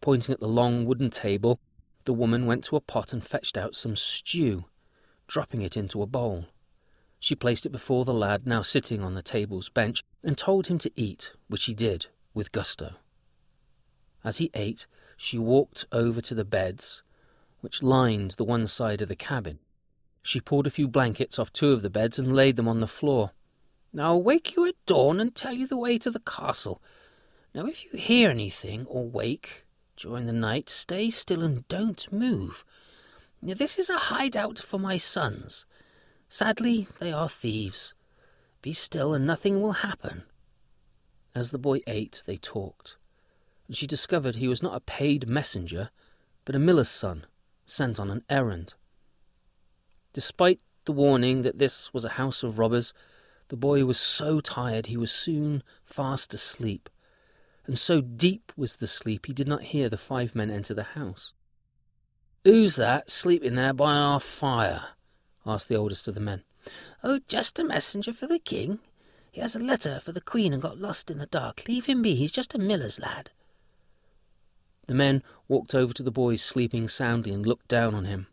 Pointing 0.00 0.32
at 0.32 0.40
the 0.40 0.48
long 0.48 0.84
wooden 0.84 1.10
table, 1.10 1.58
the 2.04 2.12
woman 2.12 2.46
went 2.46 2.64
to 2.64 2.76
a 2.76 2.80
pot 2.80 3.12
and 3.12 3.24
fetched 3.24 3.56
out 3.56 3.74
some 3.74 3.96
stew, 3.96 4.64
dropping 5.26 5.62
it 5.62 5.76
into 5.76 6.02
a 6.02 6.06
bowl. 6.06 6.46
She 7.18 7.34
placed 7.34 7.66
it 7.66 7.70
before 7.70 8.04
the 8.04 8.14
lad, 8.14 8.46
now 8.46 8.62
sitting 8.62 9.02
on 9.02 9.14
the 9.14 9.22
table's 9.22 9.68
bench, 9.68 10.02
and 10.24 10.36
told 10.36 10.66
him 10.66 10.78
to 10.78 10.90
eat, 10.96 11.32
which 11.46 11.64
he 11.64 11.74
did, 11.74 12.06
with 12.34 12.52
gusto. 12.52 12.94
As 14.24 14.38
he 14.38 14.50
ate, 14.54 14.86
she 15.16 15.38
walked 15.38 15.86
over 15.92 16.20
to 16.20 16.34
the 16.34 16.44
beds, 16.44 17.02
which 17.60 17.82
lined 17.82 18.32
the 18.32 18.44
one 18.44 18.66
side 18.66 19.00
of 19.00 19.08
the 19.08 19.16
cabin. 19.16 19.60
She 20.22 20.40
pulled 20.40 20.66
a 20.66 20.70
few 20.70 20.88
blankets 20.88 21.38
off 21.38 21.52
two 21.52 21.72
of 21.72 21.82
the 21.82 21.90
beds 21.90 22.18
and 22.18 22.34
laid 22.34 22.56
them 22.56 22.68
on 22.68 22.80
the 22.80 22.88
floor. 22.88 23.30
Now 23.92 24.12
I'll 24.12 24.22
wake 24.22 24.56
you 24.56 24.66
at 24.66 24.74
dawn 24.86 25.20
and 25.20 25.34
tell 25.34 25.52
you 25.52 25.66
the 25.66 25.76
way 25.76 25.98
to 25.98 26.10
the 26.10 26.20
castle. 26.20 26.82
Now 27.54 27.66
if 27.66 27.84
you 27.84 27.98
hear 27.98 28.30
anything 28.30 28.86
or 28.86 29.04
wake 29.04 29.64
during 29.96 30.26
the 30.26 30.32
night, 30.32 30.70
stay 30.70 31.10
still 31.10 31.42
and 31.42 31.66
don't 31.68 32.10
move. 32.12 32.64
Now, 33.44 33.54
this 33.54 33.76
is 33.76 33.90
a 33.90 33.98
hideout 33.98 34.60
for 34.60 34.78
my 34.78 34.96
sons. 34.96 35.66
Sadly, 36.28 36.86
they 37.00 37.12
are 37.12 37.28
thieves. 37.28 37.92
Be 38.62 38.72
still 38.72 39.14
and 39.14 39.26
nothing 39.26 39.60
will 39.60 39.72
happen. 39.72 40.22
As 41.34 41.50
the 41.50 41.58
boy 41.58 41.80
ate, 41.88 42.22
they 42.24 42.36
talked, 42.36 42.96
and 43.66 43.76
she 43.76 43.86
discovered 43.86 44.36
he 44.36 44.46
was 44.46 44.62
not 44.62 44.76
a 44.76 44.80
paid 44.80 45.26
messenger, 45.26 45.90
but 46.44 46.54
a 46.54 46.60
miller's 46.60 46.88
son, 46.88 47.26
sent 47.66 47.98
on 47.98 48.10
an 48.10 48.22
errand. 48.30 48.74
Despite 50.12 50.60
the 50.84 50.92
warning 50.92 51.42
that 51.42 51.58
this 51.58 51.92
was 51.92 52.04
a 52.04 52.10
house 52.10 52.42
of 52.42 52.58
robbers, 52.58 52.92
the 53.52 53.56
boy 53.58 53.84
was 53.84 54.00
so 54.00 54.40
tired 54.40 54.86
he 54.86 54.96
was 54.96 55.12
soon 55.12 55.62
fast 55.84 56.32
asleep, 56.32 56.88
and 57.66 57.78
so 57.78 58.00
deep 58.00 58.50
was 58.56 58.76
the 58.76 58.86
sleep 58.86 59.26
he 59.26 59.34
did 59.34 59.46
not 59.46 59.64
hear 59.64 59.90
the 59.90 59.98
five 59.98 60.34
men 60.34 60.50
enter 60.50 60.72
the 60.72 60.94
house. 60.94 61.34
Who's 62.44 62.76
that 62.76 63.10
sleeping 63.10 63.54
there 63.54 63.74
by 63.74 63.92
our 63.92 64.20
fire? 64.20 64.84
asked 65.44 65.68
the 65.68 65.76
oldest 65.76 66.08
of 66.08 66.14
the 66.14 66.20
men. 66.20 66.44
Oh, 67.04 67.20
just 67.28 67.58
a 67.58 67.64
messenger 67.64 68.14
for 68.14 68.26
the 68.26 68.38
king. 68.38 68.78
He 69.30 69.42
has 69.42 69.54
a 69.54 69.58
letter 69.58 70.00
for 70.00 70.12
the 70.12 70.22
queen 70.22 70.54
and 70.54 70.62
got 70.62 70.78
lost 70.78 71.10
in 71.10 71.18
the 71.18 71.26
dark. 71.26 71.68
Leave 71.68 71.84
him 71.84 72.00
be, 72.00 72.14
he's 72.14 72.32
just 72.32 72.54
a 72.54 72.58
miller's 72.58 72.98
lad. 72.98 73.32
The 74.86 74.94
men 74.94 75.22
walked 75.46 75.74
over 75.74 75.92
to 75.92 76.02
the 76.02 76.10
boy 76.10 76.36
sleeping 76.36 76.88
soundly 76.88 77.34
and 77.34 77.44
looked 77.44 77.68
down 77.68 77.94
on 77.94 78.06
him. 78.06 78.28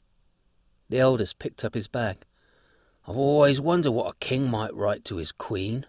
The 0.88 1.00
eldest 1.00 1.40
picked 1.40 1.66
up 1.66 1.74
his 1.74 1.90
bag. 1.90 2.20
I've 3.10 3.18
always 3.18 3.60
wondered 3.60 3.94
what 3.94 4.12
a 4.12 4.18
king 4.20 4.51
might 4.51 4.72
write 4.75 5.04
to 5.06 5.16
his 5.16 5.32
queen. 5.32 5.88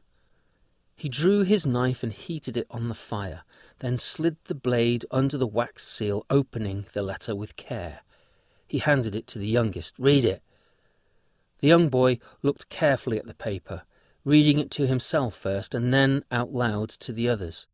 He 0.97 1.11
drew 1.11 1.43
his 1.43 1.67
knife 1.67 2.03
and 2.03 2.15
heated 2.15 2.57
it 2.57 2.67
on 2.71 2.89
the 2.89 2.95
fire, 2.95 3.43
then 3.81 3.99
slid 3.99 4.39
the 4.45 4.55
blade 4.55 5.05
under 5.11 5.37
the 5.37 5.47
wax 5.47 5.87
seal, 5.87 6.25
opening 6.31 6.87
the 6.95 7.03
letter 7.03 7.37
with 7.37 7.57
care. 7.57 8.01
He 8.67 8.79
handed 8.79 9.15
it 9.15 9.27
to 9.27 9.39
the 9.39 9.47
youngest. 9.47 9.97
Read 9.99 10.25
it. 10.25 10.43
The 11.59 11.69
young 11.69 11.91
boy 11.91 12.21
looked 12.43 12.71
carefully 12.71 13.19
at 13.19 13.27
the 13.27 13.35
paper, 13.35 13.83
reading 14.25 14.59
it 14.59 14.71
to 14.71 14.87
himself 14.87 15.35
first 15.35 15.75
and 15.75 15.93
then 15.93 16.25
out 16.33 16.55
loud 16.55 16.89
to 17.01 17.13
the 17.13 17.29
others. 17.29 17.67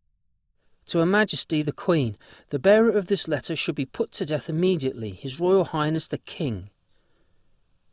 To 0.87 0.99
Her 0.99 1.07
Majesty 1.07 1.62
the 1.62 1.71
Queen, 1.71 2.17
the 2.50 2.59
bearer 2.59 2.91
of 2.91 3.07
this 3.07 3.29
letter 3.29 3.55
should 3.55 3.76
be 3.76 3.87
put 3.87 4.11
to 4.12 4.26
death 4.26 4.49
immediately, 4.49 5.12
His 5.12 5.38
Royal 5.38 5.67
Highness 5.67 6.09
the 6.09 6.19
King. 6.19 6.71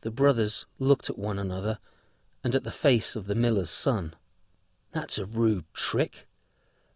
The 0.03 0.12
brothers 0.12 0.65
looked 0.79 1.10
at 1.10 1.17
one 1.17 1.39
another 1.39 1.79
and 2.43 2.53
at 2.53 2.65
the 2.65 2.72
face 2.72 3.15
of 3.15 3.25
the 3.25 3.36
miller's 3.36 3.69
son. 3.69 4.13
That's 4.91 5.17
a 5.17 5.25
rude 5.25 5.63
trick. 5.74 6.27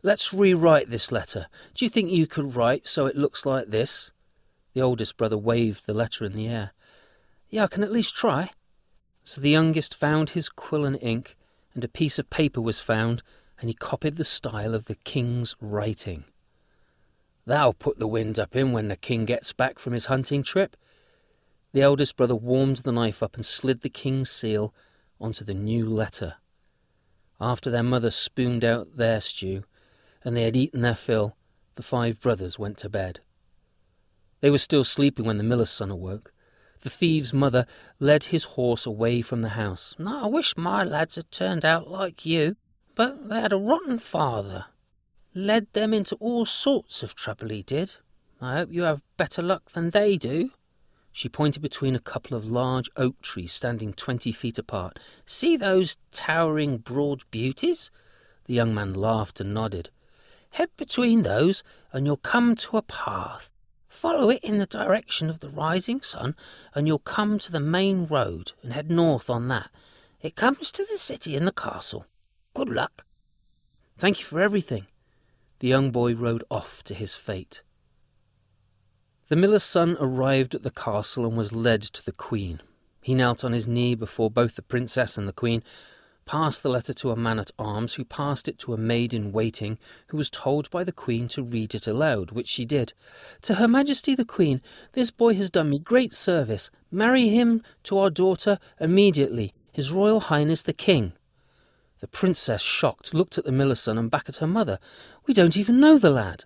Let's 0.04 0.34
rewrite 0.34 0.90
this 0.90 1.10
letter. 1.10 1.48
Do 1.74 1.86
you 1.86 1.90
think 1.90 2.12
you 2.12 2.28
could 2.28 2.58
write 2.58 2.86
so 2.86 3.06
it 3.06 3.16
looks 3.16 3.46
like 3.46 3.70
this? 3.70 4.12
The 4.74 4.82
oldest 4.82 5.16
brother 5.16 5.38
waved 5.38 5.86
the 5.86 5.94
letter 5.94 6.26
in 6.26 6.34
the 6.34 6.50
air. 6.50 6.72
Yeah, 7.50 7.64
I 7.64 7.68
can 7.68 7.82
at 7.82 7.94
least 7.94 8.14
try. 8.14 8.52
So 9.24 9.40
the 9.40 9.52
youngest 9.52 9.96
found 9.96 10.32
his 10.32 10.50
quill 10.50 10.84
and 10.84 11.02
ink, 11.02 11.38
and 11.74 11.86
a 11.86 11.90
piece 11.90 12.20
of 12.20 12.30
paper 12.30 12.60
was 12.60 12.82
found, 12.82 13.24
and 13.60 13.70
he 13.70 13.74
copied 13.74 14.18
the 14.18 14.26
style 14.26 14.76
of 14.76 14.86
the 14.86 14.96
king's 14.96 15.56
writing. 15.62 16.26
That'll 17.46 17.74
put 17.74 18.00
the 18.00 18.08
wind 18.08 18.38
up 18.38 18.54
him 18.54 18.74
when 18.74 18.90
the 18.90 18.98
king 18.98 19.24
gets 19.24 19.54
back 19.54 19.80
from 19.80 19.94
his 19.94 20.08
hunting 20.08 20.44
trip. 20.44 20.76
The 21.74 21.82
eldest 21.82 22.16
brother 22.16 22.36
warmed 22.36 22.78
the 22.78 22.92
knife 22.92 23.22
up 23.22 23.36
and 23.36 23.46
slid 23.46 23.82
the 23.82 23.90
king's 23.90 24.30
seal 24.30 24.74
onto 25.20 25.44
the 25.44 25.54
new 25.54 25.88
letter. 25.88 26.36
After 27.40 27.70
their 27.70 27.84
mother 27.84 28.12
spooned 28.12 28.64
out 28.64 28.98
their 28.98 29.22
stew, 29.22 29.64
and 30.24 30.36
they 30.36 30.44
had 30.44 30.56
eaten 30.56 30.82
their 30.82 30.96
fill, 30.96 31.36
the 31.76 31.84
five 31.84 32.20
brothers 32.20 32.58
went 32.58 32.78
to 32.80 32.90
bed. 32.90 33.20
They 34.42 34.50
were 34.50 34.58
still 34.58 34.84
sleeping 34.84 35.26
when 35.26 35.38
the 35.38 35.44
miller's 35.44 35.70
son 35.70 35.92
awoke. 35.92 36.32
The 36.82 36.90
thief's 36.90 37.34
mother 37.34 37.66
led 38.00 38.26
his 38.26 38.44
horse 38.44 38.86
away 38.86 39.22
from 39.22 39.42
the 39.42 39.50
house. 39.50 39.96
Now, 39.98 40.26
I 40.26 40.28
wish 40.28 40.56
my 40.58 40.84
lads 40.84 41.16
had 41.16 41.32
turned 41.32 41.66
out 41.66 41.90
like 41.90 42.26
you, 42.26 42.56
but 42.96 43.30
they 43.30 43.42
had 43.42 43.54
a 43.54 43.58
rotten 43.58 44.00
father. 44.00 44.66
Led 45.34 45.68
them 45.74 45.94
into 45.94 46.16
all 46.16 46.46
sorts 46.46 47.04
of 47.04 47.16
trouble, 47.16 47.50
he 47.50 47.64
did. 47.64 47.96
I 48.40 48.58
hope 48.58 48.72
you 48.72 48.84
have 48.84 49.02
better 49.18 49.42
luck 49.42 49.72
than 49.74 49.90
they 49.90 50.18
do. 50.18 50.52
She 51.18 51.30
pointed 51.30 51.64
between 51.64 51.96
a 51.96 52.00
couple 52.00 52.38
of 52.38 52.46
large 52.46 52.92
oak 52.96 53.20
trees 53.24 53.52
standing 53.52 53.92
twenty 53.92 54.32
feet 54.32 54.60
apart. 54.60 55.00
See 55.26 55.58
those 55.58 55.98
towering 56.12 56.78
broad 56.78 57.24
beauties? 57.32 57.90
The 58.46 58.54
young 58.54 58.76
man 58.76 58.94
laughed 58.94 59.40
and 59.40 59.52
nodded. 59.52 59.90
Head 60.52 60.70
between 60.78 61.24
those, 61.24 61.64
and 61.92 62.06
you'll 62.06 62.18
come 62.18 62.56
to 62.58 62.78
a 62.78 62.84
path. 62.84 63.52
Follow 63.90 64.30
it 64.30 64.44
in 64.44 64.60
the 64.60 64.68
direction 64.68 65.28
of 65.28 65.40
the 65.40 65.50
rising 65.50 66.04
sun, 66.04 66.36
and 66.76 66.86
you'll 66.86 67.00
come 67.00 67.40
to 67.40 67.52
the 67.52 67.60
main 67.60 68.06
road 68.06 68.52
and 68.62 68.74
head 68.74 68.92
north 68.92 69.28
on 69.28 69.48
that. 69.48 69.72
It 70.22 70.36
comes 70.36 70.72
to 70.74 70.86
the 70.86 71.00
city 71.00 71.36
and 71.36 71.48
the 71.48 71.52
castle. 71.52 72.06
Good 72.54 72.70
luck. 72.70 73.08
Thank 73.98 74.20
you 74.20 74.26
for 74.26 74.40
everything. 74.40 74.86
The 75.62 75.68
young 75.68 75.90
boy 75.90 76.14
rode 76.14 76.44
off 76.52 76.84
to 76.84 76.94
his 76.94 77.16
fate. 77.16 77.64
The 79.30 79.36
miller's 79.36 79.64
son 79.64 79.98
arrived 80.00 80.56
at 80.56 80.64
the 80.64 80.72
castle 80.72 81.26
and 81.26 81.36
was 81.36 81.52
led 81.52 81.82
to 81.82 82.06
the 82.06 82.14
queen. 82.14 82.62
He 83.02 83.14
knelt 83.14 83.44
on 83.44 83.52
his 83.52 83.68
knee 83.68 83.94
before 83.94 84.32
both 84.32 84.56
the 84.56 84.62
princess 84.62 85.18
and 85.18 85.28
the 85.28 85.34
queen, 85.34 85.64
passed 86.26 86.64
the 86.64 86.70
letter 86.70 86.94
to 86.94 87.12
a 87.12 87.18
man 87.18 87.38
at 87.38 87.52
arms, 87.60 87.96
who 87.96 88.06
passed 88.06 88.48
it 88.48 88.58
to 88.60 88.74
a 88.74 88.78
maid 88.78 89.14
in 89.14 89.34
waiting, 89.34 89.78
who 90.08 90.18
was 90.18 90.30
told 90.30 90.70
by 90.70 90.84
the 90.86 90.94
queen 90.94 91.28
to 91.30 91.44
read 91.44 91.76
it 91.76 91.88
aloud, 91.88 92.32
which 92.32 92.48
she 92.48 92.64
did. 92.64 92.94
To 93.42 93.56
Her 93.56 93.68
Majesty 93.68 94.16
the 94.16 94.24
Queen, 94.24 94.62
this 94.94 95.12
boy 95.12 95.34
has 95.36 95.50
done 95.50 95.70
me 95.70 95.80
great 95.80 96.14
service. 96.14 96.70
Marry 96.90 97.28
him 97.28 97.62
to 97.84 97.98
our 97.98 98.10
daughter 98.10 98.60
immediately, 98.80 99.54
His 99.74 99.92
Royal 99.92 100.22
Highness 100.22 100.64
the 100.64 100.74
King. 100.74 101.12
The 102.00 102.08
princess, 102.08 102.62
shocked, 102.62 103.14
looked 103.14 103.38
at 103.38 103.44
the 103.44 103.52
miller's 103.52 103.82
son 103.82 103.98
and 103.98 104.12
back 104.12 104.30
at 104.30 104.38
her 104.38 104.48
mother. 104.48 104.80
We 105.26 105.34
don't 105.34 105.58
even 105.58 105.82
know 105.82 105.98
the 105.98 106.12
lad. 106.12 106.46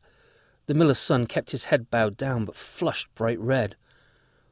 The 0.71 0.77
miller's 0.77 0.99
son 0.99 1.27
kept 1.27 1.51
his 1.51 1.65
head 1.65 1.91
bowed 1.91 2.15
down, 2.15 2.45
but 2.45 2.55
flushed 2.55 3.13
bright 3.13 3.37
red. 3.41 3.75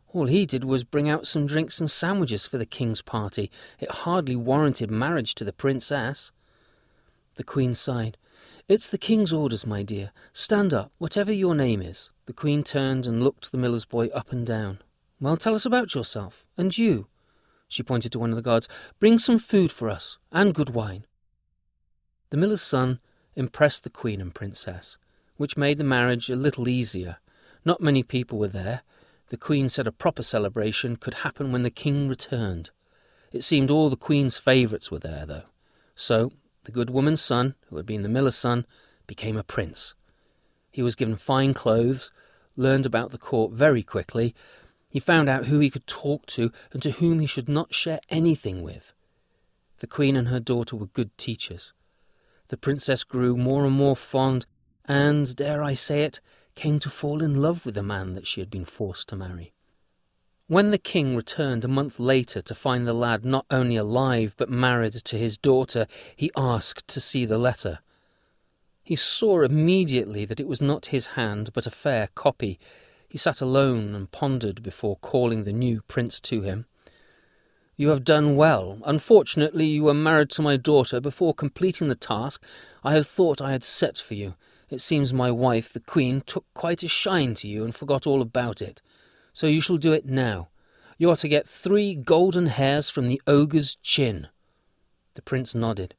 All 0.10 0.26
he 0.26 0.46
did 0.46 0.66
was 0.66 0.84
bring 0.84 1.08
out 1.08 1.26
some 1.26 1.48
drinks 1.48 1.80
and 1.80 1.90
sandwiches 1.90 2.46
for 2.46 2.58
the 2.58 2.66
king's 2.66 3.02
party. 3.02 3.50
It 3.80 3.90
hardly 3.90 4.36
warranted 4.36 4.92
marriage 4.92 5.34
to 5.36 5.46
the 5.46 5.54
princess. 5.54 6.34
The 7.36 7.46
queen 7.46 7.74
sighed. 7.74 8.18
It's 8.68 8.90
the 8.90 8.98
king's 8.98 9.32
orders, 9.32 9.66
my 9.66 9.82
dear. 9.82 10.12
Stand 10.34 10.74
up, 10.74 10.92
whatever 10.98 11.32
your 11.32 11.56
name 11.56 11.82
is. 11.82 12.10
The 12.26 12.34
queen 12.34 12.66
turned 12.66 13.08
and 13.08 13.24
looked 13.24 13.54
the 13.54 13.58
miller's 13.58 13.86
boy 13.86 14.08
up 14.08 14.34
and 14.34 14.46
down. 14.46 14.80
Well, 15.22 15.38
tell 15.38 15.56
us 15.56 15.66
about 15.66 15.96
yourself. 15.96 16.44
And 16.58 16.78
you. 16.78 17.08
She 17.70 17.82
pointed 17.82 18.12
to 18.12 18.20
one 18.20 18.32
of 18.32 18.36
the 18.36 18.42
guards. 18.42 18.68
Bring 19.00 19.20
some 19.20 19.40
food 19.40 19.72
for 19.72 19.88
us, 19.88 20.18
and 20.34 20.54
good 20.54 20.72
wine. 20.72 21.06
The 22.30 22.36
miller's 22.36 22.62
son 22.62 23.00
impressed 23.38 23.86
the 23.86 23.90
queen 23.90 24.20
and 24.20 24.36
princess, 24.36 24.98
which 25.40 25.56
made 25.56 25.78
the 25.78 25.84
marriage 25.86 26.30
a 26.30 26.36
little 26.36 26.68
easier. 26.68 27.16
Not 27.64 27.80
many 27.80 28.04
people 28.04 28.38
were 28.38 28.50
there, 28.50 28.82
the 29.30 29.38
Queen 29.38 29.70
said 29.70 29.88
a 29.88 29.92
proper 29.94 30.22
celebration 30.22 30.98
could 30.98 31.14
happen 31.14 31.54
when 31.54 31.64
the 31.64 31.70
King 31.70 32.10
returned. 32.10 32.72
It 33.32 33.46
seemed 33.46 33.72
all 33.72 33.90
the 33.90 33.96
queen's 33.96 34.38
favourites 34.38 34.92
were 34.92 35.00
there, 35.00 35.26
though. 35.26 35.44
So 35.96 36.34
the 36.66 36.74
good 36.74 36.90
woman's 36.90 37.22
son, 37.22 37.56
who 37.70 37.78
had 37.78 37.86
been 37.86 38.02
the 38.02 38.10
miller's 38.10 38.36
son, 38.36 38.66
became 39.08 39.38
a 39.38 39.44
prince. 39.44 39.94
He 40.72 40.82
was 40.82 40.96
given 40.96 41.16
fine 41.16 41.54
clothes, 41.54 42.12
learned 42.58 42.86
about 42.86 43.12
the 43.12 43.18
court 43.18 43.54
very 43.54 43.82
quickly. 43.82 44.36
He 44.90 45.00
found 45.00 45.30
out 45.30 45.46
who 45.46 45.60
he 45.60 45.70
could 45.70 45.88
talk 45.88 46.26
to 46.28 46.52
and 46.74 46.84
to 46.84 46.92
whom 46.92 47.22
he 47.22 47.28
should 47.28 47.48
not 47.48 47.74
share 47.74 48.02
anything 48.10 48.62
with. 48.62 48.92
The 49.80 49.88
queen 49.88 50.18
and 50.18 50.28
her 50.28 50.42
daughter 50.42 50.76
were 50.76 50.88
good 50.88 51.18
teachers. 51.18 51.72
The 52.50 52.58
princess 52.58 53.06
grew 53.06 53.38
more 53.38 53.64
and 53.64 53.74
more 53.74 53.96
fond, 53.96 54.46
and, 54.90 55.36
dare 55.36 55.64
I 55.64 55.76
say 55.76 56.04
it, 56.04 56.20
came 56.56 56.80
to 56.80 56.90
fall 56.90 57.22
in 57.24 57.42
love 57.42 57.66
with 57.66 57.76
the 57.76 57.84
man 57.84 58.16
that 58.16 58.28
she 58.28 58.42
had 58.42 58.50
been 58.50 58.66
forced 58.66 59.08
to 59.10 59.16
marry. 59.16 59.54
When 60.48 60.72
the 60.72 60.80
king 60.80 61.16
returned 61.16 61.64
a 61.64 61.68
month 61.68 62.00
later 62.00 62.42
to 62.42 62.56
find 62.56 62.88
the 62.88 62.94
lad 62.94 63.24
not 63.24 63.46
only 63.52 63.76
alive 63.76 64.34
but 64.36 64.50
married 64.50 64.94
to 64.94 65.16
his 65.16 65.38
daughter, 65.38 65.86
he 66.16 66.32
asked 66.36 66.88
to 66.88 67.00
see 67.00 67.24
the 67.24 67.38
letter. 67.38 67.80
He 68.84 68.96
saw 68.96 69.44
immediately 69.44 70.26
that 70.26 70.40
it 70.40 70.48
was 70.48 70.60
not 70.60 70.88
his 70.88 71.06
hand, 71.08 71.52
but 71.54 71.68
a 71.68 71.72
fair 71.72 72.10
copy. 72.16 72.60
He 73.08 73.20
sat 73.20 73.42
alone 73.42 73.94
and 73.94 74.12
pondered 74.12 74.64
before 74.64 74.98
calling 74.98 75.44
the 75.44 75.54
new 75.54 75.82
prince 75.88 76.20
to 76.22 76.42
him. 76.42 76.66
You 77.78 77.90
have 77.90 78.04
done 78.04 78.36
well. 78.36 78.80
Unfortunately, 78.86 79.68
you 79.68 79.84
were 79.84 79.94
married 79.94 80.32
to 80.32 80.42
my 80.42 80.58
daughter 80.58 81.00
before 81.00 81.36
completing 81.36 81.90
the 81.90 81.96
task 81.96 82.44
I 82.84 82.94
had 82.94 83.06
thought 83.06 83.40
I 83.40 83.52
had 83.52 83.64
set 83.64 84.00
for 84.00 84.16
you. 84.16 84.34
It 84.70 84.82
seems 84.82 85.12
my 85.14 85.32
wife, 85.32 85.74
the 85.74 85.80
queen, 85.80 86.22
took 86.26 86.46
quite 86.54 86.84
a 86.84 86.88
shine 86.88 87.34
to 87.36 87.48
you 87.48 87.64
and 87.64 87.76
forgot 87.76 88.06
all 88.06 88.22
about 88.22 88.62
it 88.62 88.82
so 89.34 89.48
you 89.48 89.62
shall 89.62 89.78
do 89.78 89.94
it 89.94 90.06
now. 90.06 90.50
You 90.98 91.10
are 91.10 91.16
to 91.16 91.28
get 91.30 91.48
three 91.48 91.96
golden 91.96 92.48
hairs 92.48 92.90
from 92.90 93.08
the 93.08 93.22
ogre's 93.26 93.76
chin. 93.76 94.28
The 95.14 95.22
prince 95.22 95.56
nodded. 95.56 95.96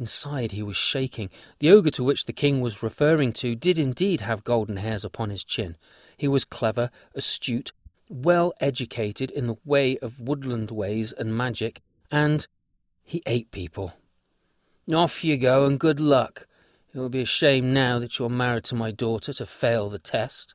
Inside 0.00 0.52
he 0.52 0.62
was 0.62 0.76
shaking. 0.76 1.30
The 1.60 1.70
ogre 1.70 1.92
to 1.92 2.02
which 2.02 2.24
the 2.24 2.32
king 2.32 2.60
was 2.60 2.82
referring 2.82 3.32
to 3.34 3.54
did 3.54 3.78
indeed 3.78 4.22
have 4.22 4.42
golden 4.42 4.78
hairs 4.78 5.04
upon 5.04 5.30
his 5.30 5.44
chin. 5.44 5.76
He 6.16 6.26
was 6.26 6.44
clever, 6.44 6.90
astute, 7.14 7.72
well 8.08 8.52
educated 8.60 9.30
in 9.30 9.46
the 9.46 9.58
way 9.64 9.96
of 9.98 10.18
woodland 10.18 10.72
ways 10.72 11.12
and 11.12 11.36
magic, 11.36 11.82
and 12.10 12.46
he 13.04 13.22
ate 13.26 13.52
people. 13.52 13.92
Off 14.92 15.22
you 15.22 15.36
go, 15.36 15.66
and 15.66 15.78
good 15.78 16.00
luck. 16.00 16.48
It 16.92 16.98
will 16.98 17.08
be 17.08 17.22
a 17.22 17.26
shame 17.26 17.72
now 17.72 18.00
that 18.00 18.18
you're 18.18 18.28
married 18.28 18.64
to 18.64 18.74
my 18.74 18.90
daughter 18.90 19.32
to 19.32 19.46
fail 19.46 19.88
the 19.88 20.00
test. 20.00 20.54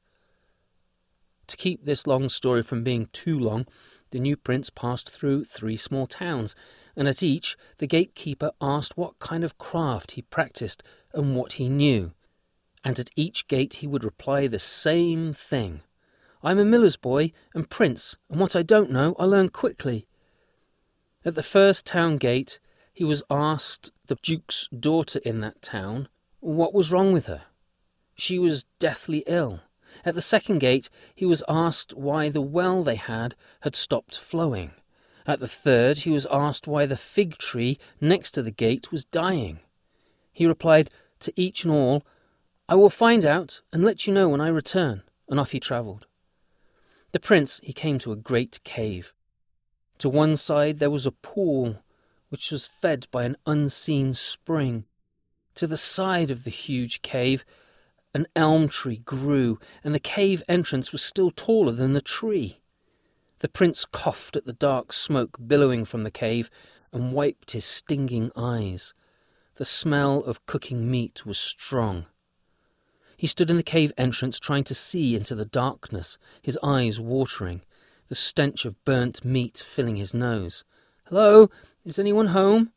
To 1.47 1.55
keep 1.55 1.85
this 1.85 2.05
long 2.05 2.27
story 2.27 2.61
from 2.61 2.83
being 2.83 3.07
too 3.13 3.39
long, 3.39 3.67
the 4.11 4.19
new 4.19 4.35
prince 4.35 4.69
passed 4.69 5.09
through 5.09 5.45
three 5.45 5.77
small 5.77 6.07
towns, 6.07 6.53
and 6.95 7.07
at 7.07 7.23
each 7.23 7.55
the 7.77 7.87
gatekeeper 7.87 8.51
asked 8.59 8.97
what 8.97 9.19
kind 9.19 9.45
of 9.45 9.57
craft 9.57 10.11
he 10.11 10.23
practiced 10.23 10.83
and 11.13 11.37
what 11.37 11.53
he 11.53 11.69
knew. 11.69 12.11
And 12.83 12.99
at 12.99 13.11
each 13.15 13.47
gate 13.47 13.75
he 13.75 13.87
would 13.87 14.03
reply 14.03 14.47
the 14.47 14.59
same 14.59 15.31
thing 15.31 15.81
I'm 16.43 16.59
a 16.59 16.65
miller's 16.65 16.97
boy 16.97 17.31
and 17.53 17.69
prince, 17.69 18.17
and 18.29 18.39
what 18.39 18.55
I 18.55 18.61
don't 18.61 18.91
know 18.91 19.15
I 19.17 19.23
learn 19.23 19.49
quickly. 19.49 20.05
At 21.23 21.35
the 21.35 21.43
first 21.43 21.85
town 21.85 22.17
gate 22.17 22.59
he 22.93 23.05
was 23.05 23.23
asked 23.29 23.91
the 24.07 24.17
duke's 24.21 24.67
daughter 24.77 25.19
in 25.19 25.39
that 25.39 25.61
town 25.61 26.09
what 26.45 26.73
was 26.73 26.91
wrong 26.91 27.11
with 27.11 27.25
her. 27.25 27.43
She 28.15 28.39
was 28.39 28.65
deathly 28.79 29.23
ill 29.27 29.61
at 30.03 30.15
the 30.15 30.21
second 30.21 30.59
gate, 30.59 30.89
he 31.15 31.25
was 31.25 31.43
asked 31.47 31.93
why 31.93 32.29
the 32.29 32.41
well 32.41 32.83
they 32.83 32.95
had 32.95 33.35
had 33.61 33.75
stopped 33.75 34.17
flowing. 34.17 34.71
At 35.25 35.39
the 35.39 35.47
third, 35.47 35.99
he 35.99 36.11
was 36.11 36.27
asked 36.27 36.67
why 36.67 36.85
the 36.85 36.97
fig 36.97 37.37
tree 37.37 37.79
next 38.01 38.31
to 38.31 38.43
the 38.43 38.51
gate 38.51 38.91
was 38.91 39.05
dying. 39.05 39.59
He 40.31 40.45
replied 40.45 40.89
to 41.21 41.33
each 41.35 41.63
and 41.63 41.73
all, 41.73 42.03
I 42.67 42.75
will 42.75 42.89
find 42.89 43.23
out 43.23 43.61
and 43.71 43.83
let 43.83 44.05
you 44.05 44.13
know 44.13 44.29
when 44.29 44.41
I 44.41 44.47
return, 44.49 45.03
and 45.29 45.39
off 45.39 45.51
he 45.51 45.59
travelled. 45.59 46.05
The 47.11 47.19
prince, 47.19 47.59
he 47.63 47.73
came 47.73 47.97
to 47.99 48.11
a 48.11 48.17
great 48.17 48.59
cave. 48.63 49.13
To 49.99 50.09
one 50.09 50.35
side 50.35 50.79
there 50.79 50.91
was 50.91 51.05
a 51.05 51.11
pool, 51.11 51.81
which 52.29 52.51
was 52.51 52.67
fed 52.67 53.07
by 53.11 53.23
an 53.23 53.37
unseen 53.45 54.13
spring. 54.13 54.85
To 55.55 55.67
the 55.67 55.77
side 55.77 56.31
of 56.31 56.43
the 56.43 56.49
huge 56.49 57.01
cave 57.01 57.45
an 58.13 58.27
elm 58.33 58.69
tree 58.69 58.99
grew, 58.99 59.59
and 59.83 59.93
the 59.93 59.99
cave 59.99 60.41
entrance 60.47 60.93
was 60.93 61.01
still 61.01 61.31
taller 61.31 61.73
than 61.73 61.91
the 61.91 62.01
tree. 62.01 62.61
The 63.39 63.49
prince 63.49 63.83
coughed 63.83 64.37
at 64.37 64.45
the 64.45 64.53
dark 64.53 64.93
smoke 64.93 65.37
billowing 65.45 65.83
from 65.83 66.03
the 66.03 66.11
cave 66.11 66.49
and 66.93 67.11
wiped 67.11 67.51
his 67.51 67.65
stinging 67.65 68.31
eyes. 68.33 68.93
The 69.55 69.65
smell 69.65 70.23
of 70.23 70.45
cooking 70.45 70.89
meat 70.89 71.25
was 71.25 71.37
strong. 71.37 72.05
He 73.17 73.27
stood 73.27 73.49
in 73.49 73.57
the 73.57 73.63
cave 73.63 73.91
entrance 73.97 74.39
trying 74.39 74.63
to 74.65 74.75
see 74.75 75.15
into 75.15 75.35
the 75.35 75.45
darkness, 75.45 76.17
his 76.41 76.57
eyes 76.63 76.99
watering, 76.99 77.61
the 78.07 78.15
stench 78.15 78.63
of 78.63 78.83
burnt 78.85 79.25
meat 79.25 79.57
filling 79.57 79.97
his 79.97 80.13
nose. 80.13 80.63
Hello, 81.05 81.49
is 81.83 81.99
anyone 81.99 82.27
home? 82.27 82.71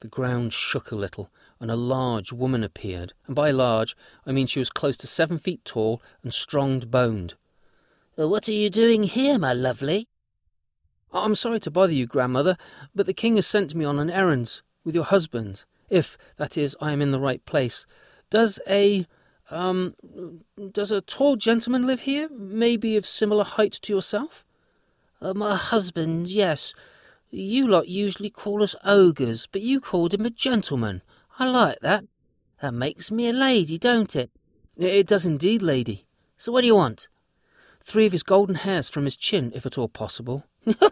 The 0.00 0.08
ground 0.08 0.52
shook 0.52 0.90
a 0.90 0.96
little, 0.96 1.30
and 1.62 1.70
a 1.70 1.76
large 1.76 2.32
woman 2.32 2.62
appeared, 2.62 3.14
and 3.26 3.34
by 3.34 3.50
large 3.50 3.96
I 4.26 4.32
mean 4.32 4.46
she 4.46 4.58
was 4.58 4.68
close 4.68 4.98
to 4.98 5.06
seven 5.06 5.38
feet 5.38 5.64
tall 5.64 6.02
and 6.22 6.34
strong 6.34 6.80
boned. 6.80 7.34
Uh, 8.18 8.28
what 8.28 8.48
are 8.48 8.52
you 8.52 8.68
doing 8.68 9.04
here, 9.04 9.38
my 9.38 9.54
lovely? 9.54 10.08
I'm 11.12 11.34
sorry 11.34 11.60
to 11.60 11.70
bother 11.70 11.92
you, 11.92 12.06
grandmother, 12.06 12.56
but 12.94 13.06
the 13.06 13.14
king 13.14 13.36
has 13.36 13.46
sent 13.46 13.74
me 13.74 13.84
on 13.84 13.98
an 13.98 14.10
errand 14.10 14.60
with 14.84 14.94
your 14.94 15.04
husband, 15.04 15.62
if, 15.88 16.18
that 16.36 16.58
is, 16.58 16.76
I 16.80 16.92
am 16.92 17.00
in 17.00 17.12
the 17.12 17.20
right 17.20 17.44
place. 17.46 17.86
Does 18.28 18.58
a 18.68 19.06
um 19.50 19.94
does 20.72 20.90
a 20.90 21.00
tall 21.00 21.36
gentleman 21.36 21.86
live 21.86 22.00
here, 22.00 22.28
maybe 22.30 22.96
of 22.96 23.06
similar 23.06 23.44
height 23.44 23.72
to 23.82 23.92
yourself? 23.92 24.44
Uh, 25.20 25.32
my 25.32 25.54
husband, 25.54 26.28
yes. 26.28 26.74
You 27.30 27.66
lot 27.68 27.88
usually 27.88 28.30
call 28.30 28.62
us 28.62 28.74
ogres, 28.84 29.46
but 29.50 29.62
you 29.62 29.80
called 29.80 30.12
him 30.12 30.26
a 30.26 30.30
gentleman. 30.30 31.02
I 31.38 31.46
like 31.46 31.80
that. 31.80 32.04
That 32.60 32.74
makes 32.74 33.10
me 33.10 33.28
a 33.28 33.32
lady, 33.32 33.78
don't 33.78 34.14
it? 34.14 34.30
It 34.76 35.06
does 35.06 35.26
indeed, 35.26 35.62
lady. 35.62 36.06
So 36.36 36.52
what 36.52 36.62
do 36.62 36.66
you 36.66 36.76
want? 36.76 37.08
Three 37.82 38.06
of 38.06 38.12
his 38.12 38.22
golden 38.22 38.56
hairs 38.56 38.88
from 38.88 39.04
his 39.04 39.16
chin, 39.16 39.52
if 39.54 39.66
at 39.66 39.76
all 39.76 39.88
possible. 39.88 40.44
the 40.64 40.86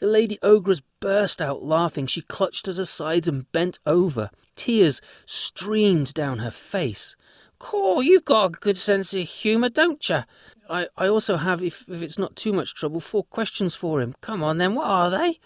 lady 0.00 0.38
ogress 0.42 0.80
burst 1.00 1.42
out 1.42 1.62
laughing. 1.62 2.06
She 2.06 2.22
clutched 2.22 2.66
at 2.68 2.76
her 2.76 2.86
sides 2.86 3.28
and 3.28 3.50
bent 3.52 3.78
over. 3.84 4.30
Tears 4.56 5.00
streamed 5.26 6.14
down 6.14 6.38
her 6.38 6.50
face. 6.50 7.16
Caw, 7.58 8.00
you've 8.00 8.24
got 8.24 8.46
a 8.46 8.50
good 8.50 8.78
sense 8.78 9.14
of 9.14 9.28
humour, 9.28 9.68
don't 9.68 10.08
you? 10.08 10.24
I, 10.68 10.88
I 10.96 11.06
also 11.08 11.36
have, 11.36 11.62
if, 11.62 11.84
if 11.88 12.02
it's 12.02 12.18
not 12.18 12.34
too 12.34 12.52
much 12.52 12.74
trouble, 12.74 13.00
four 13.00 13.24
questions 13.24 13.74
for 13.74 14.00
him. 14.00 14.14
Come 14.20 14.42
on 14.42 14.58
then, 14.58 14.74
what 14.74 14.86
are 14.86 15.10
they? 15.10 15.38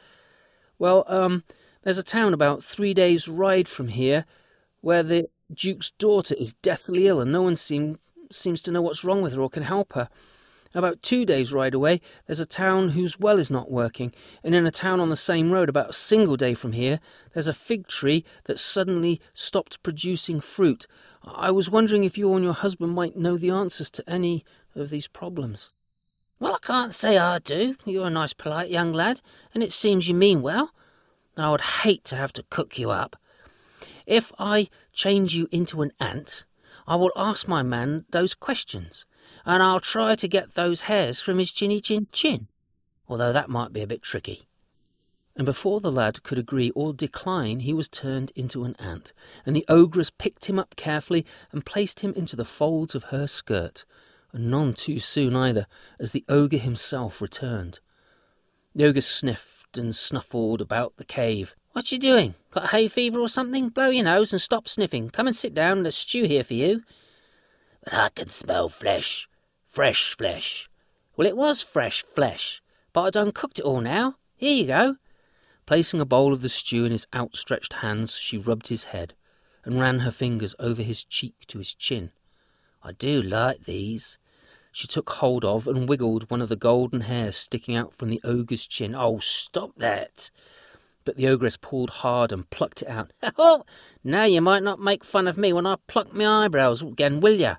Well, 0.79 1.05
um, 1.09 1.43
there's 1.87 1.99
a 1.99 2.03
town 2.03 2.35
about 2.35 2.65
three 2.65 2.93
days' 2.93 3.29
ride 3.29 3.69
from 3.69 3.87
here 3.87 4.25
where 4.81 5.05
the 5.05 5.29
Duke's 5.55 5.93
daughter 5.93 6.35
is 6.35 6.55
deathly 6.55 7.07
ill 7.07 7.21
and 7.21 7.31
no 7.31 7.43
one 7.43 7.55
seem, 7.55 8.01
seems 8.29 8.61
to 8.63 8.73
know 8.73 8.83
what's 8.83 9.05
wrong 9.05 9.23
with 9.23 9.35
her 9.35 9.41
or 9.41 9.49
can 9.49 9.63
help 9.63 9.93
her. 9.93 10.09
About 10.75 11.01
two 11.01 11.25
days' 11.25 11.53
ride 11.53 11.75
away, 11.75 12.01
there's 12.27 12.41
a 12.41 12.45
town 12.45 12.89
whose 12.89 13.21
well 13.21 13.39
is 13.39 13.53
not 13.53 13.71
working, 13.71 14.13
and 14.43 14.53
in 14.53 14.67
a 14.67 14.73
town 14.73 14.99
on 14.99 15.11
the 15.11 15.17
same 15.17 15.53
road, 15.53 15.69
about 15.69 15.91
a 15.91 15.93
single 15.93 16.37
day 16.37 16.55
from 16.55 16.73
here, 16.73 16.99
there's 17.35 17.47
a 17.47 17.55
fig 17.55 17.87
tree 17.87 18.25
that 18.47 18.59
suddenly 18.59 19.21
stopped 19.33 19.81
producing 19.85 20.41
fruit. 20.41 20.89
I 21.23 21.53
was 21.53 21.71
wondering 21.71 22.03
if 22.03 22.19
you 22.19 22.35
and 22.35 22.43
your 22.43 22.53
husband 22.53 22.97
might 22.97 23.17
know 23.17 23.39
the 23.39 23.51
answers 23.51 23.91
to 23.91 24.11
any 24.11 24.45
of 24.75 24.91
these 24.91 25.07
problems. 25.07 25.71
Well, 26.41 26.57
I 26.57 26.67
can't 26.67 26.93
say 26.93 27.17
I 27.17 27.39
do. 27.39 27.77
You're 27.85 28.09
a 28.09 28.11
nice, 28.11 28.33
polite 28.33 28.71
young 28.71 28.93
lad, 28.93 29.21
and 29.55 29.63
it 29.63 29.73
seems 29.73 30.09
you 30.09 30.17
mean 30.17 30.43
well. 30.43 30.73
I 31.37 31.51
would 31.51 31.61
hate 31.61 32.05
to 32.07 32.17
have 32.17 32.33
to 32.35 32.45
cook 32.45 32.79
you 32.79 32.91
up. 32.91 33.17
If 34.07 34.33
I 34.39 34.69
change 34.93 35.35
you 35.35 35.49
into 35.51 35.83
an 35.83 35.93
ant, 36.01 36.45
I 36.87 36.97
will 36.97 37.13
ask 37.17 37.49
my 37.49 37.63
man 37.63 38.05
those 38.11 38.35
questions, 38.35 39.05
and 39.45 39.63
I'll 39.63 39.81
try 39.81 40.15
to 40.15 40.29
get 40.29 40.55
those 40.55 40.83
hairs 40.83 41.21
from 41.21 41.39
his 41.39 41.53
chinny 41.53 41.81
chin 41.81 42.07
chin, 42.13 42.49
although 43.09 43.33
that 43.33 43.51
might 43.51 43.73
be 43.73 43.83
a 43.83 43.87
bit 43.87 44.03
tricky. 44.03 44.47
And 45.37 45.45
before 45.45 45.81
the 45.81 45.93
lad 45.93 46.23
could 46.23 46.39
agree 46.39 46.71
or 46.71 46.95
decline, 46.95 47.61
he 47.61 47.75
was 47.75 47.89
turned 47.89 48.33
into 48.35 48.65
an 48.65 48.75
ant, 48.79 49.13
and 49.45 49.55
the 49.55 49.67
ogress 49.69 50.09
picked 50.09 50.47
him 50.47 50.59
up 50.59 50.77
carefully 50.77 51.27
and 51.53 51.67
placed 51.67 52.01
him 52.01 52.15
into 52.15 52.37
the 52.37 52.45
folds 52.45 52.95
of 52.95 53.05
her 53.05 53.27
skirt, 53.27 53.85
and 54.33 54.51
none 54.51 54.73
too 54.73 54.99
soon 54.99 55.37
either, 55.37 55.67
as 56.01 56.13
the 56.13 56.25
ogre 56.29 56.57
himself 56.57 57.21
returned. 57.21 57.81
The 58.75 58.85
ogre 58.85 59.03
sniffed 59.03 59.56
and 59.77 59.95
snuffled 59.95 60.61
about 60.61 60.97
the 60.97 61.05
cave. 61.05 61.55
What 61.73 61.93
you 61.93 61.99
doing? 61.99 62.35
Got 62.51 62.71
hay 62.71 62.89
fever 62.89 63.19
or 63.19 63.29
something? 63.29 63.69
Blow 63.69 63.91
your 63.91 64.05
nose 64.05 64.33
and 64.33 64.41
stop 64.41 64.69
sniffing. 64.69 65.11
Come 65.11 65.27
and 65.27 65.37
sit 65.37 65.55
down. 65.55 65.83
There's 65.83 65.97
stew 65.97 66.25
here 66.25 66.45
for 66.45 66.55
you. 66.55 66.83
But 67.85 67.95
I 67.95 68.09
can 68.09 68.31
smell 68.31 68.69
flesh. 68.69 69.29
Fresh 69.67 70.17
flesh. 70.17 70.71
Well, 71.17 71.27
it 71.27 71.37
was 71.37 71.63
fresh 71.63 72.05
flesh, 72.15 72.63
but 72.93 73.03
I 73.03 73.11
done 73.11 73.33
cooked 73.33 73.59
it 73.59 73.65
all 73.65 73.81
now. 73.81 74.17
Here 74.37 74.55
you 74.55 74.67
go. 74.67 74.97
Placing 75.67 76.01
a 76.01 76.05
bowl 76.05 76.33
of 76.33 76.43
the 76.43 76.49
stew 76.49 76.85
in 76.85 76.93
his 76.93 77.07
outstretched 77.15 77.75
hands, 77.75 78.15
she 78.15 78.39
rubbed 78.39 78.69
his 78.69 78.85
head 78.85 79.15
and 79.65 79.81
ran 79.81 80.01
her 80.01 80.11
fingers 80.11 80.55
over 80.59 80.83
his 80.83 81.05
cheek 81.05 81.35
to 81.49 81.59
his 81.59 81.75
chin. 81.75 82.13
I 82.83 82.93
do 82.93 83.21
like 83.21 83.65
these. 83.65 84.19
She 84.77 84.87
took 84.87 85.09
hold 85.09 85.43
of 85.43 85.67
and 85.67 85.89
wiggled 85.89 86.31
one 86.31 86.43
of 86.43 86.51
the 86.51 86.55
golden 86.55 87.01
hairs 87.01 87.35
sticking 87.35 87.75
out 87.75 87.95
from 87.95 88.11
the 88.11 88.21
ogre's 88.23 88.67
chin. 88.67 88.95
Oh, 88.95 89.21
stop 89.21 89.71
that! 89.79 90.31
But 91.03 91.17
the 91.17 91.27
ogress 91.29 91.57
pulled 91.57 91.89
hard 91.89 92.31
and 92.31 92.51
plucked 92.51 92.83
it 92.83 92.89
out. 92.89 93.11
Oh, 93.39 93.65
now 94.05 94.25
you 94.25 94.43
might 94.43 94.63
not 94.63 94.79
make 94.79 95.03
fun 95.03 95.29
of 95.29 95.39
me 95.39 95.51
when 95.51 95.65
I 95.65 95.77
pluck 95.87 96.13
my 96.13 96.45
eyebrows 96.45 96.83
again, 96.83 97.21
will 97.21 97.41
you? 97.41 97.57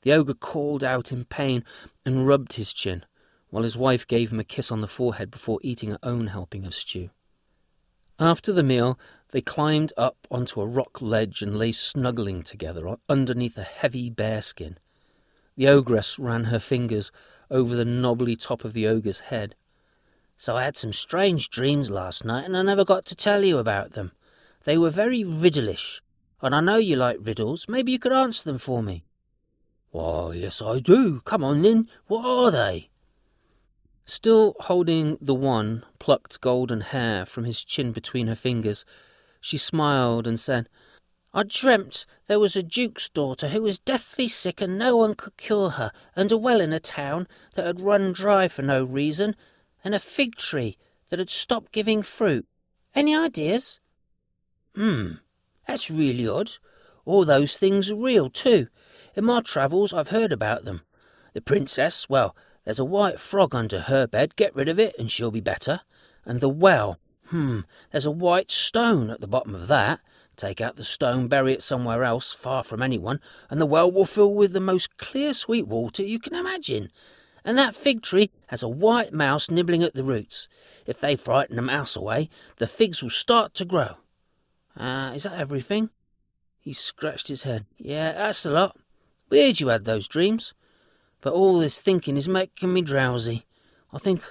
The 0.00 0.14
ogre 0.14 0.32
called 0.32 0.82
out 0.82 1.12
in 1.12 1.26
pain 1.26 1.62
and 2.06 2.26
rubbed 2.26 2.54
his 2.54 2.72
chin 2.72 3.04
while 3.50 3.64
his 3.64 3.76
wife 3.76 4.06
gave 4.06 4.32
him 4.32 4.40
a 4.40 4.44
kiss 4.44 4.72
on 4.72 4.80
the 4.80 4.88
forehead 4.88 5.30
before 5.30 5.60
eating 5.62 5.90
her 5.90 5.98
own 6.02 6.28
helping 6.28 6.64
of 6.64 6.74
stew. 6.74 7.10
After 8.18 8.50
the 8.50 8.62
meal, 8.62 8.98
they 9.32 9.42
climbed 9.42 9.92
up 9.98 10.26
onto 10.30 10.62
a 10.62 10.66
rock 10.66 11.02
ledge 11.02 11.42
and 11.42 11.58
lay 11.58 11.72
snuggling 11.72 12.42
together 12.44 12.96
underneath 13.10 13.58
a 13.58 13.62
heavy 13.62 14.08
bearskin. 14.08 14.78
The 15.56 15.68
ogress 15.68 16.18
ran 16.18 16.44
her 16.44 16.58
fingers 16.58 17.12
over 17.50 17.76
the 17.76 17.84
knobbly 17.84 18.36
top 18.36 18.64
of 18.64 18.72
the 18.72 18.86
ogre's 18.86 19.20
head. 19.20 19.54
So 20.36 20.56
I 20.56 20.64
had 20.64 20.76
some 20.76 20.92
strange 20.92 21.48
dreams 21.48 21.90
last 21.90 22.24
night, 22.24 22.44
and 22.44 22.56
I 22.56 22.62
never 22.62 22.84
got 22.84 23.04
to 23.06 23.14
tell 23.14 23.44
you 23.44 23.58
about 23.58 23.92
them. 23.92 24.12
They 24.64 24.76
were 24.76 24.90
very 24.90 25.22
riddleish, 25.22 26.00
and 26.42 26.54
I 26.54 26.60
know 26.60 26.76
you 26.76 26.96
like 26.96 27.18
riddles. 27.20 27.66
Maybe 27.68 27.92
you 27.92 27.98
could 27.98 28.12
answer 28.12 28.42
them 28.44 28.58
for 28.58 28.82
me. 28.82 29.04
Why, 29.90 30.32
yes, 30.32 30.60
I 30.60 30.80
do. 30.80 31.20
Come 31.20 31.44
on, 31.44 31.62
then. 31.62 31.88
What 32.08 32.26
are 32.26 32.50
they? 32.50 32.90
Still 34.06 34.56
holding 34.60 35.16
the 35.20 35.34
one 35.34 35.84
plucked 35.98 36.40
golden 36.40 36.80
hair 36.80 37.24
from 37.24 37.44
his 37.44 37.62
chin 37.62 37.92
between 37.92 38.26
her 38.26 38.34
fingers, 38.34 38.84
she 39.40 39.56
smiled 39.56 40.26
and 40.26 40.38
said, 40.38 40.68
I 41.36 41.42
dreamt 41.42 42.06
there 42.28 42.38
was 42.38 42.54
a 42.54 42.62
duke's 42.62 43.08
daughter 43.08 43.48
who 43.48 43.62
was 43.62 43.80
deathly 43.80 44.28
sick 44.28 44.60
and 44.60 44.78
no 44.78 44.96
one 44.96 45.16
could 45.16 45.36
cure 45.36 45.70
her, 45.70 45.90
and 46.14 46.30
a 46.30 46.36
well 46.36 46.60
in 46.60 46.72
a 46.72 46.78
town 46.78 47.26
that 47.54 47.66
had 47.66 47.80
run 47.80 48.12
dry 48.12 48.46
for 48.46 48.62
no 48.62 48.84
reason, 48.84 49.34
and 49.82 49.96
a 49.96 49.98
fig 49.98 50.36
tree 50.36 50.78
that 51.10 51.18
had 51.18 51.30
stopped 51.30 51.72
giving 51.72 52.04
fruit. 52.04 52.46
Any 52.94 53.16
ideas? 53.16 53.80
Hmm, 54.76 55.14
that's 55.66 55.90
really 55.90 56.28
odd. 56.28 56.52
All 57.04 57.24
those 57.24 57.56
things 57.56 57.90
are 57.90 57.96
real, 57.96 58.30
too. 58.30 58.68
In 59.16 59.24
my 59.24 59.40
travels, 59.40 59.92
I've 59.92 60.08
heard 60.08 60.30
about 60.30 60.64
them. 60.64 60.82
The 61.32 61.40
princess, 61.40 62.08
well, 62.08 62.36
there's 62.64 62.78
a 62.78 62.84
white 62.84 63.18
frog 63.18 63.56
under 63.56 63.80
her 63.80 64.06
bed. 64.06 64.36
Get 64.36 64.54
rid 64.54 64.68
of 64.68 64.78
it, 64.78 64.94
and 65.00 65.10
she'll 65.10 65.32
be 65.32 65.40
better. 65.40 65.80
And 66.24 66.40
the 66.40 66.48
well, 66.48 67.00
hmm, 67.26 67.60
there's 67.90 68.06
a 68.06 68.12
white 68.12 68.52
stone 68.52 69.10
at 69.10 69.20
the 69.20 69.26
bottom 69.26 69.54
of 69.56 69.66
that. 69.66 69.98
Take 70.36 70.60
out 70.60 70.76
the 70.76 70.84
stone, 70.84 71.28
bury 71.28 71.52
it 71.52 71.62
somewhere 71.62 72.02
else, 72.04 72.32
far 72.32 72.64
from 72.64 72.82
anyone, 72.82 73.20
and 73.50 73.60
the 73.60 73.66
well 73.66 73.90
will 73.90 74.04
fill 74.04 74.34
with 74.34 74.52
the 74.52 74.60
most 74.60 74.96
clear, 74.98 75.32
sweet 75.34 75.66
water 75.66 76.02
you 76.02 76.18
can 76.18 76.34
imagine. 76.34 76.90
And 77.44 77.56
that 77.58 77.76
fig 77.76 78.02
tree 78.02 78.30
has 78.48 78.62
a 78.62 78.68
white 78.68 79.12
mouse 79.12 79.50
nibbling 79.50 79.82
at 79.82 79.94
the 79.94 80.02
roots. 80.02 80.48
If 80.86 81.00
they 81.00 81.16
frighten 81.16 81.56
the 81.56 81.62
mouse 81.62 81.94
away, 81.94 82.30
the 82.56 82.66
figs 82.66 83.02
will 83.02 83.10
start 83.10 83.54
to 83.54 83.64
grow. 83.64 83.96
Ah, 84.76 85.10
uh, 85.10 85.14
is 85.14 85.22
that 85.22 85.38
everything? 85.38 85.90
He 86.60 86.72
scratched 86.72 87.28
his 87.28 87.42
head. 87.42 87.66
Yeah, 87.76 88.12
that's 88.12 88.44
a 88.46 88.50
lot. 88.50 88.76
Where'd 89.28 89.60
you 89.60 89.68
had 89.68 89.84
those 89.84 90.08
dreams? 90.08 90.54
But 91.20 91.34
all 91.34 91.58
this 91.58 91.80
thinking 91.80 92.16
is 92.16 92.28
making 92.28 92.72
me 92.72 92.82
drowsy. 92.82 93.46
I 93.92 93.98
think 93.98 94.22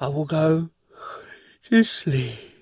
I 0.00 0.08
will 0.08 0.24
go 0.24 0.70
to 1.68 1.84
sleep. 1.84 2.55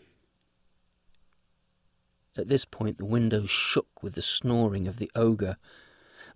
At 2.37 2.49
this 2.49 2.65
point, 2.65 2.99
the 2.99 3.05
window 3.05 3.47
shook 3.47 4.03
with 4.03 4.15
the 4.15 4.23
snoring 4.23 4.89
of 4.89 4.97
the 4.97 5.11
ogre. 5.15 5.57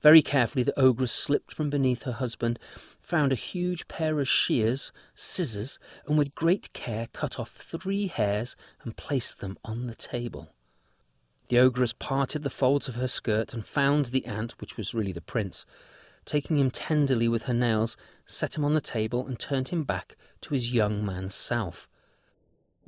Very 0.01 0.23
carefully, 0.23 0.63
the 0.63 0.79
ogress 0.79 1.11
slipped 1.11 1.53
from 1.53 1.71
beneath 1.71 2.05
her 2.05 2.13
husband, 2.13 2.59
found 3.01 3.33
a 3.33 3.37
huge 3.37 3.89
pair 3.89 4.21
of 4.21 4.29
shears, 4.29 4.93
scissors, 5.15 5.79
and 6.07 6.17
with 6.17 6.37
great 6.37 6.73
care 6.73 7.09
cut 7.13 7.41
off 7.41 7.51
three 7.51 8.07
hairs 8.07 8.55
and 8.83 8.97
placed 8.97 9.41
them 9.41 9.59
on 9.65 9.89
the 9.89 9.95
table. 9.95 10.51
The 11.49 11.59
ogress 11.59 11.95
parted 11.95 12.43
the 12.43 12.51
folds 12.51 12.89
of 12.89 12.95
her 12.95 13.09
skirt 13.09 13.53
and 13.53 13.67
found 13.67 14.07
the 14.07 14.27
ant, 14.27 14.61
which 14.61 14.77
was 14.77 14.95
really 14.95 15.13
the 15.13 15.21
prince. 15.21 15.67
Taking 16.25 16.59
him 16.59 16.71
tenderly 16.71 17.27
with 17.27 17.45
her 17.45 17.55
nails, 17.55 17.97
set 18.27 18.57
him 18.57 18.65
on 18.65 18.75
the 18.75 18.81
table 18.83 19.27
and 19.27 19.39
turned 19.39 19.71
him 19.71 19.83
back 19.83 20.15
to 20.43 20.55
his 20.55 20.73
young 20.73 21.05
man's 21.05 21.35
self. 21.35 21.89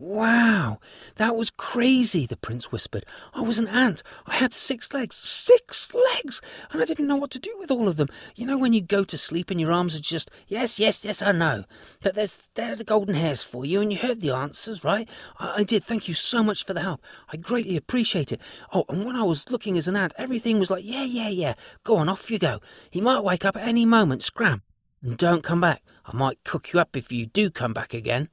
Wow, 0.00 0.78
that 1.16 1.36
was 1.36 1.50
crazy, 1.50 2.24
the 2.24 2.38
prince 2.38 2.72
whispered. 2.72 3.04
I 3.34 3.42
was 3.42 3.58
an 3.58 3.68
ant. 3.68 4.02
I 4.26 4.36
had 4.36 4.54
six 4.54 4.94
legs. 4.94 5.14
Six 5.14 5.92
legs! 5.92 6.40
And 6.70 6.80
I 6.80 6.86
didn't 6.86 7.06
know 7.06 7.16
what 7.16 7.30
to 7.32 7.38
do 7.38 7.54
with 7.58 7.70
all 7.70 7.86
of 7.86 7.98
them. 7.98 8.08
You 8.34 8.46
know 8.46 8.56
when 8.56 8.72
you 8.72 8.80
go 8.80 9.04
to 9.04 9.18
sleep 9.18 9.50
and 9.50 9.60
your 9.60 9.72
arms 9.72 9.94
are 9.94 10.00
just, 10.00 10.30
yes, 10.48 10.78
yes, 10.78 11.04
yes, 11.04 11.20
I 11.20 11.32
know. 11.32 11.64
But 12.00 12.14
there's 12.14 12.38
there 12.54 12.72
are 12.72 12.76
the 12.76 12.82
golden 12.82 13.14
hairs 13.14 13.44
for 13.44 13.66
you, 13.66 13.82
and 13.82 13.92
you 13.92 13.98
heard 13.98 14.22
the 14.22 14.30
answers, 14.30 14.82
right? 14.82 15.06
I, 15.38 15.56
I 15.56 15.64
did. 15.64 15.84
Thank 15.84 16.08
you 16.08 16.14
so 16.14 16.42
much 16.42 16.64
for 16.64 16.72
the 16.72 16.80
help. 16.80 17.02
I 17.30 17.36
greatly 17.36 17.76
appreciate 17.76 18.32
it. 18.32 18.40
Oh, 18.72 18.86
and 18.88 19.04
when 19.04 19.16
I 19.16 19.24
was 19.24 19.50
looking 19.50 19.76
as 19.76 19.86
an 19.86 19.96
ant, 19.96 20.14
everything 20.16 20.58
was 20.58 20.70
like, 20.70 20.84
yeah, 20.86 21.04
yeah, 21.04 21.28
yeah. 21.28 21.54
Go 21.84 21.98
on, 21.98 22.08
off 22.08 22.30
you 22.30 22.38
go. 22.38 22.60
He 22.90 23.02
might 23.02 23.22
wake 23.22 23.44
up 23.44 23.54
at 23.54 23.68
any 23.68 23.84
moment. 23.84 24.22
Scram. 24.22 24.62
And 25.02 25.18
don't 25.18 25.42
come 25.42 25.60
back. 25.60 25.82
I 26.06 26.16
might 26.16 26.42
cook 26.42 26.72
you 26.72 26.80
up 26.80 26.96
if 26.96 27.12
you 27.12 27.26
do 27.26 27.50
come 27.50 27.74
back 27.74 27.92
again. 27.92 28.30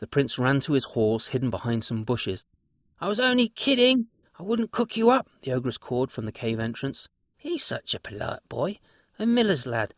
The 0.00 0.06
prince 0.06 0.38
ran 0.38 0.60
to 0.62 0.72
his 0.72 0.84
horse, 0.84 1.28
hidden 1.28 1.50
behind 1.50 1.84
some 1.84 2.04
bushes. 2.04 2.46
I 3.02 3.08
was 3.08 3.20
only 3.20 3.50
kidding. 3.50 4.06
I 4.38 4.42
wouldn't 4.42 4.70
cook 4.70 4.96
you 4.96 5.10
up, 5.10 5.28
the 5.42 5.52
ogress 5.52 5.76
called 5.76 6.10
from 6.10 6.24
the 6.24 6.32
cave 6.32 6.58
entrance. 6.58 7.06
He's 7.36 7.62
such 7.62 7.92
a 7.92 8.00
polite 8.00 8.40
boy, 8.48 8.78
a 9.18 9.26
miller's 9.26 9.66
lad, 9.66 9.92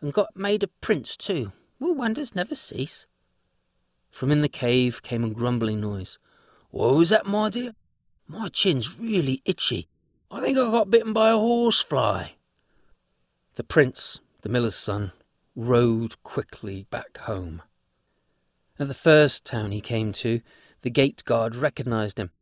and 0.00 0.10
got 0.10 0.34
made 0.34 0.62
a 0.62 0.68
prince 0.68 1.18
too. 1.18 1.52
Will 1.78 1.94
wonders 1.94 2.34
never 2.34 2.54
cease? 2.54 3.06
From 4.10 4.32
in 4.32 4.40
the 4.40 4.48
cave 4.48 5.02
came 5.02 5.22
a 5.22 5.28
grumbling 5.28 5.82
noise. 5.82 6.18
What 6.70 6.94
was 6.94 7.10
that, 7.10 7.26
my 7.26 7.50
dear? 7.50 7.74
My 8.26 8.48
chin's 8.48 8.98
really 8.98 9.42
itchy. 9.44 9.86
I 10.30 10.40
think 10.40 10.56
I 10.56 10.62
got 10.70 10.88
bitten 10.88 11.12
by 11.12 11.28
a 11.28 11.36
horsefly. 11.36 12.28
The 13.56 13.64
prince, 13.64 14.18
the 14.40 14.48
miller's 14.48 14.76
son, 14.76 15.12
rode 15.54 16.22
quickly 16.22 16.86
back 16.88 17.18
home. 17.18 17.60
At 18.82 18.88
the 18.88 18.94
first 18.94 19.44
town 19.44 19.70
he 19.70 19.80
came 19.80 20.12
to, 20.14 20.40
the 20.80 20.90
gate 20.90 21.22
guard 21.24 21.54
recognized 21.54 22.18
him. 22.18 22.32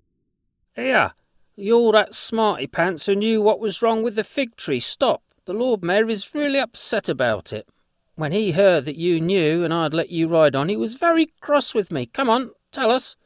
Here, 0.75 1.13
you're 1.55 1.93
that 1.93 2.15
smarty 2.15 2.67
pants 2.67 3.05
who 3.05 3.15
knew 3.15 3.43
what 3.43 3.61
was 3.61 3.83
wrong 3.83 4.03
with 4.03 4.15
the 4.15 4.25
fig 4.25 4.57
tree. 4.57 4.81
Stop. 4.81 5.23
The 5.45 5.53
Lord 5.53 5.83
Mayor 5.83 6.09
is 6.09 6.35
really 6.35 6.59
upset 6.59 7.11
about 7.11 7.53
it. 7.53 7.69
When 8.15 8.33
he 8.33 8.53
heard 8.53 8.87
that 8.87 8.97
you 8.97 9.21
knew 9.21 9.65
and 9.65 9.75
I'd 9.75 9.93
let 9.93 10.09
you 10.09 10.29
ride 10.29 10.57
on, 10.57 10.71
he 10.71 10.79
was 10.79 10.95
very 10.95 11.27
cross 11.43 11.75
with 11.75 11.93
me. 11.93 12.07
Come 12.07 12.31
on, 12.31 12.53
tell 12.73 12.91
us. 12.91 13.17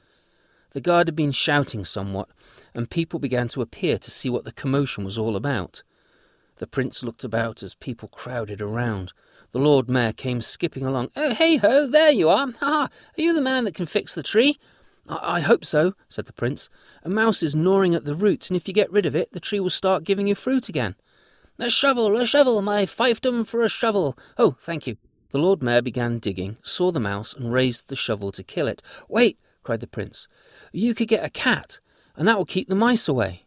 The 0.72 0.80
guard 0.80 1.06
had 1.06 1.14
been 1.14 1.30
shouting 1.30 1.84
somewhat, 1.84 2.28
and 2.74 2.90
people 2.90 3.20
began 3.20 3.46
to 3.50 3.62
appear 3.62 3.96
to 3.96 4.10
see 4.10 4.28
what 4.28 4.42
the 4.42 4.50
commotion 4.50 5.04
was 5.04 5.16
all 5.16 5.36
about. 5.36 5.84
The 6.56 6.66
prince 6.66 7.04
looked 7.04 7.22
about 7.22 7.62
as 7.62 7.76
people 7.76 8.08
crowded 8.08 8.60
around. 8.60 9.12
The 9.54 9.60
Lord 9.60 9.88
Mayor 9.88 10.12
came 10.12 10.42
skipping 10.42 10.84
along. 10.84 11.12
Oh, 11.14 11.32
hey 11.32 11.58
ho, 11.58 11.86
there 11.86 12.10
you 12.10 12.28
are. 12.28 12.48
Ha 12.48 12.56
ha, 12.58 12.88
are 13.16 13.22
you 13.22 13.32
the 13.32 13.40
man 13.40 13.62
that 13.62 13.74
can 13.76 13.86
fix 13.86 14.12
the 14.12 14.24
tree? 14.24 14.58
I, 15.08 15.36
I 15.36 15.40
hope 15.42 15.64
so, 15.64 15.94
said 16.08 16.26
the 16.26 16.32
prince. 16.32 16.68
A 17.04 17.08
mouse 17.08 17.40
is 17.40 17.54
gnawing 17.54 17.94
at 17.94 18.04
the 18.04 18.16
roots, 18.16 18.50
and 18.50 18.56
if 18.56 18.66
you 18.66 18.74
get 18.74 18.90
rid 18.90 19.06
of 19.06 19.14
it, 19.14 19.30
the 19.30 19.38
tree 19.38 19.60
will 19.60 19.70
start 19.70 20.02
giving 20.02 20.26
you 20.26 20.34
fruit 20.34 20.68
again. 20.68 20.96
A 21.60 21.70
shovel, 21.70 22.16
a 22.16 22.26
shovel, 22.26 22.62
my 22.62 22.84
fiefdom 22.84 23.46
for 23.46 23.62
a 23.62 23.68
shovel. 23.68 24.18
Oh, 24.36 24.56
thank 24.60 24.88
you. 24.88 24.96
The 25.30 25.38
Lord 25.38 25.62
Mayor 25.62 25.82
began 25.82 26.18
digging, 26.18 26.56
saw 26.64 26.90
the 26.90 26.98
mouse, 26.98 27.32
and 27.32 27.52
raised 27.52 27.86
the 27.86 27.94
shovel 27.94 28.32
to 28.32 28.42
kill 28.42 28.66
it. 28.66 28.82
Wait, 29.08 29.38
cried 29.62 29.78
the 29.78 29.86
prince. 29.86 30.26
You 30.72 30.96
could 30.96 31.06
get 31.06 31.24
a 31.24 31.30
cat, 31.30 31.78
and 32.16 32.26
that 32.26 32.38
will 32.38 32.44
keep 32.44 32.68
the 32.68 32.74
mice 32.74 33.06
away. 33.06 33.43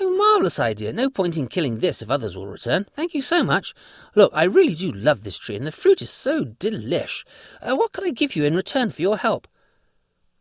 Oh, 0.00 0.10
marvellous 0.10 0.58
idea. 0.60 0.92
No 0.92 1.10
point 1.10 1.36
in 1.36 1.48
killing 1.48 1.80
this 1.80 2.02
if 2.02 2.10
others 2.10 2.36
will 2.36 2.46
return. 2.46 2.86
Thank 2.94 3.14
you 3.14 3.22
so 3.22 3.42
much. 3.42 3.74
Look, 4.14 4.30
I 4.34 4.44
really 4.44 4.74
do 4.74 4.92
love 4.92 5.24
this 5.24 5.38
tree, 5.38 5.56
and 5.56 5.66
the 5.66 5.72
fruit 5.72 6.00
is 6.00 6.10
so 6.10 6.44
delish. 6.44 7.24
Uh, 7.60 7.74
what 7.74 7.92
can 7.92 8.04
I 8.04 8.10
give 8.10 8.36
you 8.36 8.44
in 8.44 8.54
return 8.54 8.90
for 8.90 9.02
your 9.02 9.16
help? 9.16 9.48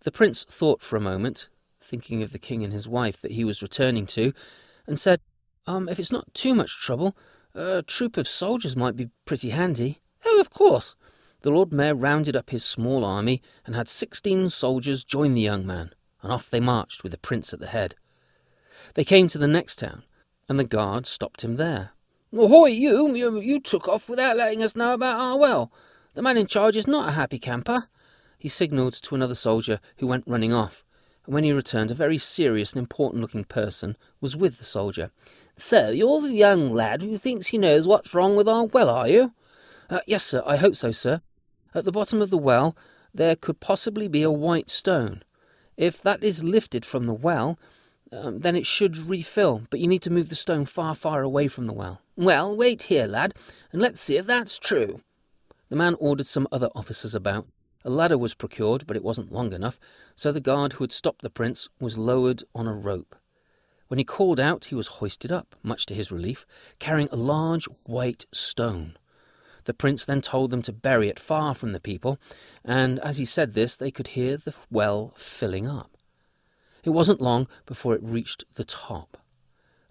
The 0.03 0.11
prince 0.11 0.43
thought 0.43 0.81
for 0.81 0.95
a 0.95 1.01
moment, 1.01 1.47
thinking 1.81 2.21
of 2.21 2.31
the 2.31 2.39
king 2.39 2.63
and 2.63 2.71
his 2.71 2.87
wife 2.87 3.19
that 3.21 3.31
he 3.31 3.43
was 3.43 3.61
returning 3.63 4.05
to, 4.07 4.31
and 4.85 4.99
said, 4.99 5.21
Um, 5.65 5.89
if 5.89 5.99
it's 5.99 6.11
not 6.11 6.33
too 6.33 6.53
much 6.53 6.79
trouble, 6.79 7.17
a 7.55 7.81
troop 7.81 8.15
of 8.17 8.27
soldiers 8.27 8.75
might 8.75 8.95
be 8.95 9.09
pretty 9.25 9.49
handy. 9.49 10.01
Oh, 10.23 10.39
of 10.39 10.51
course. 10.51 10.95
The 11.41 11.49
Lord 11.51 11.71
Mayor 11.71 11.95
rounded 11.95 12.35
up 12.35 12.51
his 12.51 12.63
small 12.63 13.03
army 13.03 13.41
and 13.65 13.75
had 13.75 13.89
sixteen 13.89 14.49
soldiers 14.49 15.03
join 15.03 15.33
the 15.33 15.41
young 15.41 15.65
man, 15.65 15.93
and 16.21 16.31
off 16.31 16.49
they 16.49 16.59
marched 16.59 17.03
with 17.03 17.11
the 17.11 17.17
prince 17.17 17.53
at 17.53 17.59
the 17.59 17.67
head. 17.67 17.95
They 18.93 19.03
came 19.03 19.27
to 19.29 19.37
the 19.37 19.47
next 19.47 19.77
town, 19.77 20.03
and 20.49 20.57
the 20.57 20.63
guard 20.63 21.05
stopped 21.05 21.43
him 21.43 21.55
there. 21.55 21.91
Ahoy, 22.33 22.67
you! 22.67 23.15
you! 23.15 23.39
You 23.39 23.59
took 23.59 23.87
off 23.87 24.09
without 24.09 24.37
letting 24.37 24.61
us 24.61 24.75
know 24.75 24.93
about 24.93 25.19
our 25.19 25.37
well. 25.37 25.71
The 26.13 26.21
man 26.21 26.37
in 26.37 26.47
charge 26.47 26.75
is 26.75 26.87
not 26.87 27.09
a 27.09 27.13
happy 27.13 27.39
camper. 27.39 27.87
He 28.37 28.49
signalled 28.49 28.93
to 28.93 29.15
another 29.15 29.35
soldier 29.35 29.79
who 29.97 30.07
went 30.07 30.27
running 30.27 30.53
off, 30.53 30.83
and 31.25 31.33
when 31.33 31.43
he 31.43 31.51
returned, 31.51 31.91
a 31.91 31.95
very 31.95 32.17
serious 32.17 32.73
and 32.73 32.79
important 32.79 33.21
looking 33.21 33.43
person 33.43 33.97
was 34.21 34.35
with 34.35 34.57
the 34.57 34.65
soldier. 34.65 35.11
So, 35.57 35.89
you're 35.89 36.21
the 36.21 36.33
young 36.33 36.73
lad 36.73 37.01
who 37.01 37.17
thinks 37.17 37.47
he 37.47 37.57
knows 37.57 37.87
what's 37.87 38.13
wrong 38.13 38.35
with 38.35 38.47
our 38.47 38.65
well, 38.65 38.89
are 38.89 39.07
you? 39.07 39.33
Uh, 39.89 40.01
yes, 40.05 40.23
sir, 40.23 40.43
I 40.45 40.57
hope 40.57 40.75
so, 40.75 40.91
sir. 40.91 41.21
At 41.73 41.85
the 41.85 41.91
bottom 41.91 42.21
of 42.21 42.29
the 42.29 42.37
well, 42.37 42.75
there 43.13 43.35
could 43.35 43.59
possibly 43.59 44.07
be 44.07 44.21
a 44.21 44.31
white 44.31 44.69
stone. 44.69 45.23
If 45.75 46.01
that 46.01 46.23
is 46.23 46.43
lifted 46.43 46.85
from 46.85 47.05
the 47.05 47.13
well, 47.13 47.57
um, 48.11 48.39
then 48.39 48.55
it 48.55 48.65
should 48.65 48.97
refill, 48.97 49.63
but 49.69 49.79
you 49.79 49.87
need 49.87 50.01
to 50.03 50.09
move 50.09 50.29
the 50.29 50.35
stone 50.35 50.65
far, 50.65 50.95
far 50.95 51.21
away 51.21 51.47
from 51.47 51.67
the 51.67 51.73
well. 51.73 52.01
Well, 52.15 52.55
wait 52.55 52.83
here, 52.83 53.07
lad, 53.07 53.33
and 53.71 53.81
let's 53.81 54.01
see 54.01 54.17
if 54.17 54.25
that's 54.25 54.57
true. 54.57 55.01
The 55.69 55.75
man 55.75 55.95
ordered 55.99 56.27
some 56.27 56.47
other 56.51 56.69
officers 56.75 57.13
about. 57.13 57.47
A 57.83 57.89
ladder 57.89 58.17
was 58.17 58.33
procured, 58.33 58.87
but 58.87 58.95
it 58.95 59.03
wasn't 59.03 59.31
long 59.31 59.53
enough, 59.53 59.79
so 60.15 60.31
the 60.31 60.41
guard 60.41 60.73
who 60.73 60.83
had 60.83 60.91
stopped 60.91 61.21
the 61.21 61.29
prince 61.29 61.69
was 61.79 61.97
lowered 61.97 62.43
on 62.55 62.67
a 62.67 62.73
rope. 62.73 63.15
When 63.87 63.97
he 63.97 64.03
called 64.03 64.39
out, 64.39 64.65
he 64.65 64.75
was 64.75 64.87
hoisted 64.87 65.31
up, 65.31 65.55
much 65.63 65.85
to 65.85 65.93
his 65.93 66.11
relief, 66.11 66.45
carrying 66.79 67.09
a 67.11 67.15
large 67.15 67.65
white 67.83 68.25
stone. 68.33 68.97
The 69.63 69.73
prince 69.73 70.05
then 70.05 70.21
told 70.21 70.51
them 70.51 70.61
to 70.63 70.71
bury 70.73 71.09
it 71.09 71.19
far 71.19 71.53
from 71.53 71.71
the 71.71 71.79
people, 71.79 72.19
and 72.63 72.99
as 72.99 73.17
he 73.17 73.25
said 73.25 73.53
this, 73.53 73.77
they 73.77 73.91
could 73.91 74.09
hear 74.09 74.37
the 74.37 74.53
well 74.69 75.13
filling 75.15 75.67
up. 75.67 75.96
It 76.87 76.93
wasn't 76.93 77.19
long 77.19 77.49
before 77.65 77.95
it 77.95 78.01
reached 78.01 78.45
the 78.53 78.63
top, 78.63 79.17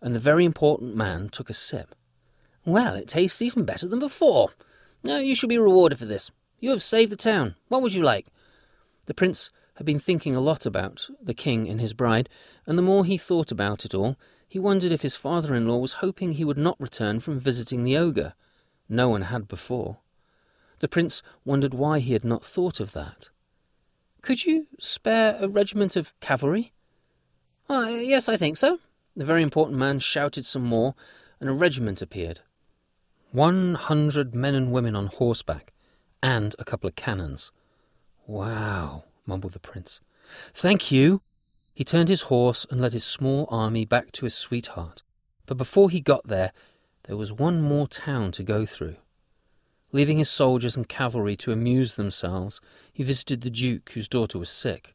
and 0.01 0.15
the 0.15 0.19
very 0.19 0.47
important 0.47 0.97
man 0.97 1.29
took 1.29 1.51
a 1.51 1.53
sip. 1.53 1.95
Well, 2.65 2.95
it 2.95 3.07
tastes 3.07 3.43
even 3.43 3.67
better 3.67 3.87
than 3.87 3.99
before. 3.99 4.53
Now 5.03 5.19
you 5.19 5.35
shall 5.35 5.51
be 5.51 5.59
rewarded 5.59 5.99
for 5.99 6.07
this. 6.07 6.31
You 6.59 6.71
have 6.71 6.83
saved 6.83 7.13
the 7.13 7.17
town. 7.17 7.55
What 7.69 7.83
would 7.83 7.93
you 7.93 8.03
like? 8.03 8.29
The 9.05 9.13
prince 9.13 9.51
had 9.75 9.85
been 9.85 9.99
thinking 9.99 10.35
a 10.35 10.41
lot 10.41 10.65
about 10.65 11.11
the 11.21 11.35
king 11.35 11.69
and 11.69 11.83
his 11.83 11.93
bride, 11.93 12.31
and 12.65 12.79
the 12.79 12.83
more 12.83 13.05
he 13.05 13.19
thought 13.19 13.53
about 13.53 13.85
it 13.85 13.93
all, 13.93 14.17
he 14.49 14.59
wondered 14.59 14.91
if 14.91 15.03
his 15.03 15.17
father 15.17 15.55
in 15.55 15.69
law 15.69 15.77
was 15.77 16.01
hoping 16.01 16.33
he 16.33 16.47
would 16.47 16.57
not 16.57 16.81
return 16.81 17.21
from 17.21 17.39
visiting 17.39 17.85
the 17.85 17.99
ogre. 17.99 18.33
No 18.89 19.11
one 19.11 19.23
had 19.25 19.49
before. 19.49 19.99
The 20.79 20.89
prince 20.89 21.23
wondered 21.45 21.75
why 21.75 21.99
he 21.99 22.15
had 22.15 22.25
not 22.25 22.43
thought 22.43 22.81
of 22.81 22.95
that. 22.95 23.29
Could 24.23 24.47
you 24.47 24.67
spare 24.81 25.37
a 25.39 25.47
regiment 25.47 25.95
of 25.95 26.19
cavalry? 26.21 26.73
Oh, 27.69 27.89
yes, 27.89 28.29
I 28.29 28.37
think 28.37 28.57
so. 28.57 28.79
The 29.17 29.25
very 29.25 29.43
important 29.43 29.79
man 29.79 29.99
shouted 29.99 30.47
some 30.47 30.65
more, 30.65 30.95
and 31.41 31.49
a 31.49 31.53
regiment 31.53 32.01
appeared. 32.01 32.41
One 33.33 33.75
hundred 33.75 34.35
men 34.35 34.55
and 34.55 34.73
women 34.73 34.95
on 34.95 35.07
horseback, 35.09 35.73
and 36.23 36.55
a 36.59 36.65
couple 36.65 36.89
of 36.89 36.97
cannons. 36.97 37.51
Wow, 38.27 39.05
mumbled 39.27 39.53
the 39.53 39.59
prince. 39.59 40.01
Thank 40.55 40.93
you. 40.93 41.23
He 41.75 41.85
turned 41.85 42.09
his 42.09 42.23
horse 42.23 42.67
and 42.71 42.81
led 42.81 42.93
his 42.93 43.05
small 43.05 43.47
army 43.51 43.85
back 43.85 44.13
to 44.13 44.25
his 44.25 44.35
sweetheart. 44.35 45.03
But 45.45 45.57
before 45.57 45.91
he 45.91 46.01
got 46.01 46.27
there, 46.27 46.53
there 47.05 47.17
was 47.17 47.33
one 47.33 47.61
more 47.61 47.87
town 47.87 48.33
to 48.33 48.43
go 48.43 48.65
through. 48.65 48.97
Leaving 49.93 50.19
his 50.19 50.31
soldiers 50.31 50.77
and 50.77 50.89
cavalry 50.89 51.37
to 51.37 51.53
amuse 51.53 51.95
themselves, 51.95 52.61
he 52.93 53.03
visited 53.03 53.43
the 53.43 53.51
Duke, 53.51 53.91
whose 53.91 54.09
daughter 54.09 54.39
was 54.39 54.51
sick. 54.51 54.95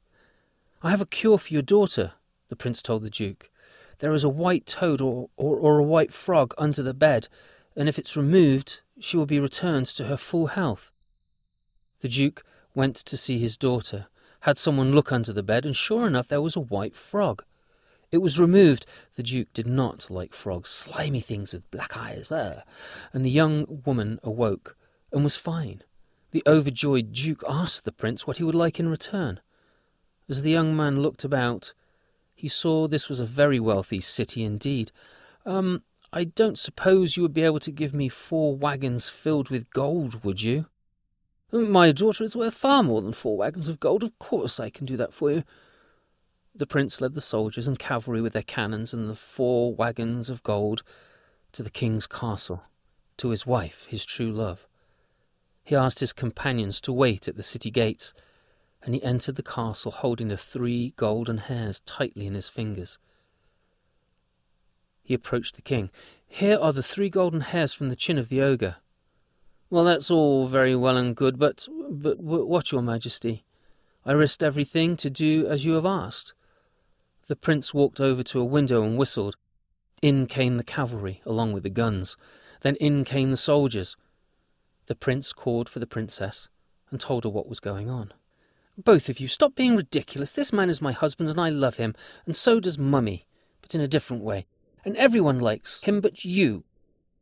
I 0.81 0.89
have 0.89 1.01
a 1.01 1.05
cure 1.05 1.37
for 1.37 1.53
your 1.53 1.61
daughter, 1.61 2.13
the 2.51 2.55
prince 2.57 2.81
told 2.81 3.01
the 3.01 3.09
Duke. 3.09 3.49
There 3.99 4.13
is 4.13 4.25
a 4.25 4.29
white 4.29 4.65
toad 4.65 4.99
or, 4.99 5.29
or, 5.37 5.57
or 5.57 5.79
a 5.79 5.83
white 5.83 6.11
frog 6.11 6.53
under 6.57 6.83
the 6.83 6.93
bed, 6.93 7.29
and 7.77 7.87
if 7.87 7.97
it's 7.97 8.17
removed, 8.17 8.81
she 8.99 9.15
will 9.15 9.25
be 9.25 9.39
returned 9.39 9.87
to 9.87 10.03
her 10.03 10.17
full 10.17 10.47
health. 10.47 10.91
The 12.01 12.09
Duke 12.09 12.43
went 12.75 12.97
to 12.97 13.15
see 13.15 13.39
his 13.39 13.55
daughter, 13.55 14.07
had 14.41 14.57
someone 14.57 14.91
look 14.93 15.13
under 15.13 15.31
the 15.31 15.41
bed, 15.41 15.65
and 15.65 15.75
sure 15.75 16.05
enough 16.05 16.27
there 16.27 16.41
was 16.41 16.57
a 16.57 16.59
white 16.59 16.95
frog. 16.95 17.45
It 18.11 18.17
was 18.17 18.37
removed. 18.37 18.85
The 19.15 19.23
Duke 19.23 19.53
did 19.53 19.67
not 19.67 20.09
like 20.09 20.33
frogs, 20.33 20.69
slimy 20.69 21.21
things 21.21 21.53
with 21.53 21.71
black 21.71 21.95
eyes, 21.95 22.27
and 22.29 23.23
the 23.23 23.29
young 23.29 23.81
woman 23.85 24.19
awoke 24.23 24.75
and 25.13 25.23
was 25.23 25.37
fine. 25.37 25.83
The 26.31 26.43
overjoyed 26.45 27.13
Duke 27.13 27.45
asked 27.47 27.85
the 27.85 27.93
prince 27.93 28.27
what 28.27 28.39
he 28.39 28.43
would 28.43 28.55
like 28.55 28.77
in 28.77 28.89
return. 28.89 29.39
As 30.27 30.41
the 30.41 30.51
young 30.51 30.75
man 30.75 31.01
looked 31.01 31.23
about, 31.23 31.73
he 32.41 32.47
saw 32.47 32.87
this 32.87 33.07
was 33.07 33.19
a 33.19 33.25
very 33.25 33.59
wealthy 33.59 34.01
city 34.01 34.43
indeed. 34.43 34.91
Um, 35.45 35.83
I 36.11 36.23
don't 36.23 36.57
suppose 36.57 37.15
you 37.15 37.21
would 37.21 37.35
be 37.35 37.43
able 37.43 37.59
to 37.59 37.71
give 37.71 37.93
me 37.93 38.09
four 38.09 38.55
wagons 38.55 39.09
filled 39.09 39.51
with 39.51 39.69
gold, 39.69 40.23
would 40.23 40.41
you? 40.41 40.65
My 41.51 41.91
daughter 41.91 42.23
is 42.23 42.35
worth 42.35 42.55
far 42.55 42.81
more 42.81 43.03
than 43.03 43.13
four 43.13 43.37
wagons 43.37 43.67
of 43.67 43.79
gold. 43.79 44.01
Of 44.01 44.17
course 44.17 44.59
I 44.59 44.71
can 44.71 44.87
do 44.87 44.97
that 44.97 45.13
for 45.13 45.29
you. 45.29 45.43
The 46.55 46.65
prince 46.65 46.99
led 46.99 47.13
the 47.13 47.21
soldiers 47.21 47.67
and 47.67 47.77
cavalry 47.77 48.21
with 48.21 48.33
their 48.33 48.41
cannons 48.41 48.91
and 48.91 49.07
the 49.07 49.15
four 49.15 49.75
wagons 49.75 50.27
of 50.27 50.41
gold 50.41 50.81
to 51.51 51.61
the 51.61 51.69
king's 51.69 52.07
castle, 52.07 52.63
to 53.17 53.29
his 53.29 53.45
wife, 53.45 53.85
his 53.87 54.03
true 54.03 54.31
love. 54.31 54.65
He 55.63 55.75
asked 55.75 55.99
his 55.99 56.11
companions 56.11 56.81
to 56.81 56.91
wait 56.91 57.27
at 57.27 57.35
the 57.35 57.43
city 57.43 57.69
gates, 57.69 58.15
and 58.83 58.95
he 58.95 59.03
entered 59.03 59.35
the 59.35 59.43
castle 59.43 59.91
holding 59.91 60.29
the 60.29 60.37
three 60.37 60.93
golden 60.95 61.37
hairs 61.37 61.79
tightly 61.81 62.25
in 62.25 62.33
his 62.33 62.49
fingers. 62.49 62.97
He 65.03 65.13
approached 65.13 65.55
the 65.55 65.61
king. 65.61 65.89
Here 66.27 66.57
are 66.57 66.73
the 66.73 66.83
three 66.83 67.09
golden 67.09 67.41
hairs 67.41 67.73
from 67.73 67.89
the 67.89 67.95
chin 67.95 68.17
of 68.17 68.29
the 68.29 68.41
ogre. 68.41 68.77
Well, 69.69 69.83
that's 69.83 70.11
all 70.11 70.47
very 70.47 70.75
well 70.75 70.97
and 70.97 71.15
good, 71.15 71.37
but, 71.39 71.67
but 71.89 72.19
what, 72.19 72.71
your 72.71 72.81
majesty? 72.81 73.43
I 74.05 74.13
risked 74.13 74.43
everything 74.43 74.97
to 74.97 75.09
do 75.09 75.47
as 75.47 75.65
you 75.65 75.73
have 75.73 75.85
asked. 75.85 76.33
The 77.27 77.35
prince 77.35 77.73
walked 77.73 77.99
over 77.99 78.23
to 78.23 78.39
a 78.39 78.45
window 78.45 78.83
and 78.83 78.97
whistled. 78.97 79.35
In 80.01 80.25
came 80.25 80.57
the 80.57 80.63
cavalry, 80.63 81.21
along 81.25 81.53
with 81.53 81.63
the 81.63 81.69
guns. 81.69 82.17
Then 82.61 82.75
in 82.77 83.03
came 83.03 83.31
the 83.31 83.37
soldiers. 83.37 83.95
The 84.87 84.95
prince 84.95 85.31
called 85.31 85.69
for 85.69 85.79
the 85.79 85.87
princess 85.87 86.49
and 86.89 86.99
told 86.99 87.23
her 87.23 87.29
what 87.29 87.47
was 87.47 87.59
going 87.59 87.89
on. 87.89 88.13
Both 88.77 89.09
of 89.09 89.19
you, 89.19 89.27
stop 89.27 89.55
being 89.55 89.75
ridiculous. 89.75 90.31
This 90.31 90.53
man 90.53 90.69
is 90.69 90.81
my 90.81 90.91
husband 90.91 91.29
and 91.29 91.39
I 91.39 91.49
love 91.49 91.77
him, 91.77 91.95
and 92.25 92.35
so 92.35 92.59
does 92.59 92.77
Mummy, 92.77 93.25
but 93.61 93.75
in 93.75 93.81
a 93.81 93.87
different 93.87 94.23
way. 94.23 94.45
And 94.85 94.95
everyone 94.97 95.39
likes 95.39 95.81
him 95.83 96.01
but 96.01 96.25
you. 96.25 96.63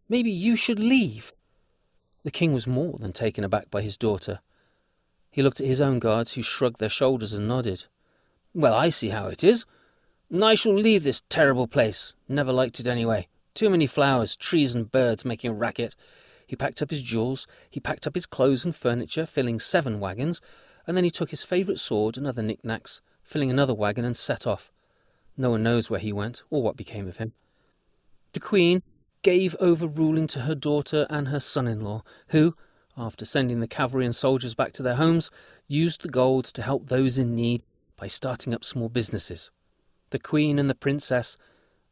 Maybe 0.07 0.31
you 0.31 0.55
should 0.55 0.79
leave. 0.79 1.33
The 2.23 2.31
king 2.31 2.53
was 2.53 2.67
more 2.67 2.97
than 2.99 3.13
taken 3.13 3.43
aback 3.43 3.69
by 3.71 3.81
his 3.81 3.97
daughter. 3.97 4.39
He 5.31 5.43
looked 5.43 5.59
at 5.59 5.67
his 5.67 5.81
own 5.81 5.99
guards, 5.99 6.33
who 6.33 6.41
shrugged 6.41 6.79
their 6.79 6.89
shoulders 6.89 7.33
and 7.33 7.47
nodded. 7.47 7.85
Well, 8.53 8.73
I 8.73 8.89
see 8.89 9.09
how 9.09 9.27
it 9.27 9.43
is. 9.43 9.65
I 10.41 10.55
shall 10.55 10.73
leave 10.73 11.03
this 11.03 11.23
terrible 11.29 11.67
place. 11.67 12.13
Never 12.27 12.51
liked 12.51 12.79
it 12.79 12.87
anyway. 12.87 13.27
Too 13.53 13.69
many 13.69 13.87
flowers, 13.87 14.35
trees, 14.35 14.73
and 14.73 14.91
birds 14.91 15.25
making 15.25 15.51
a 15.51 15.53
racket. 15.53 15.95
He 16.45 16.55
packed 16.55 16.81
up 16.81 16.89
his 16.89 17.01
jewels, 17.01 17.45
he 17.69 17.79
packed 17.79 18.07
up 18.07 18.15
his 18.15 18.25
clothes 18.25 18.65
and 18.65 18.75
furniture, 18.75 19.25
filling 19.25 19.59
seven 19.59 19.99
wagons, 19.99 20.41
and 20.89 20.97
then 20.97 21.03
he 21.03 21.11
took 21.11 21.29
his 21.29 21.43
favourite 21.43 21.79
sword 21.79 22.17
and 22.17 22.25
other 22.25 22.41
knickknacks, 22.41 22.99
filling 23.21 23.51
another 23.51 23.75
wagon, 23.75 24.03
and 24.03 24.17
set 24.17 24.47
off. 24.47 24.71
No 25.37 25.51
one 25.51 25.61
knows 25.61 25.87
where 25.87 25.99
he 25.99 26.11
went 26.11 26.41
or 26.49 26.63
what 26.63 26.75
became 26.75 27.07
of 27.07 27.17
him. 27.17 27.33
The 28.33 28.39
Queen 28.39 28.81
gave 29.21 29.55
over 29.59 29.85
ruling 29.85 30.25
to 30.29 30.39
her 30.41 30.55
daughter 30.55 31.05
and 31.07 31.27
her 31.27 31.39
son 31.39 31.67
in 31.67 31.81
law, 31.81 32.01
who, 32.29 32.55
after 32.97 33.23
sending 33.23 33.59
the 33.59 33.67
cavalry 33.67 34.03
and 34.03 34.15
soldiers 34.15 34.55
back 34.55 34.73
to 34.73 34.81
their 34.81 34.95
homes, 34.95 35.29
used 35.67 36.01
the 36.01 36.09
gold 36.09 36.45
to 36.45 36.63
help 36.63 36.89
those 36.89 37.19
in 37.19 37.35
need 37.35 37.61
by 37.95 38.07
starting 38.07 38.51
up 38.51 38.65
small 38.65 38.89
businesses. 38.89 39.51
The 40.09 40.17
Queen 40.17 40.57
and 40.57 40.71
the 40.71 40.73
Princess, 40.73 41.37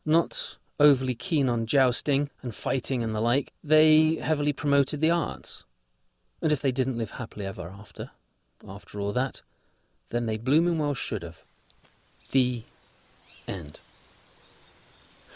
not 0.07 0.57
overly 0.79 1.13
keen 1.13 1.49
on 1.49 1.67
jousting 1.67 2.31
and 2.41 2.55
fighting 2.55 3.03
and 3.03 3.13
the 3.13 3.21
like, 3.21 3.53
they 3.63 4.15
heavily 4.15 4.53
promoted 4.53 5.01
the 5.01 5.11
arts. 5.11 5.65
And 6.41 6.51
if 6.51 6.63
they 6.63 6.71
didn't 6.71 6.97
live 6.97 7.11
happily 7.11 7.45
ever 7.45 7.69
after, 7.69 8.09
after 8.67 8.99
all 8.99 9.11
that, 9.13 9.41
then 10.09 10.25
they 10.25 10.37
blooming 10.37 10.77
well 10.77 10.93
should 10.93 11.23
have. 11.23 11.41
The 12.31 12.63
end. 13.47 13.79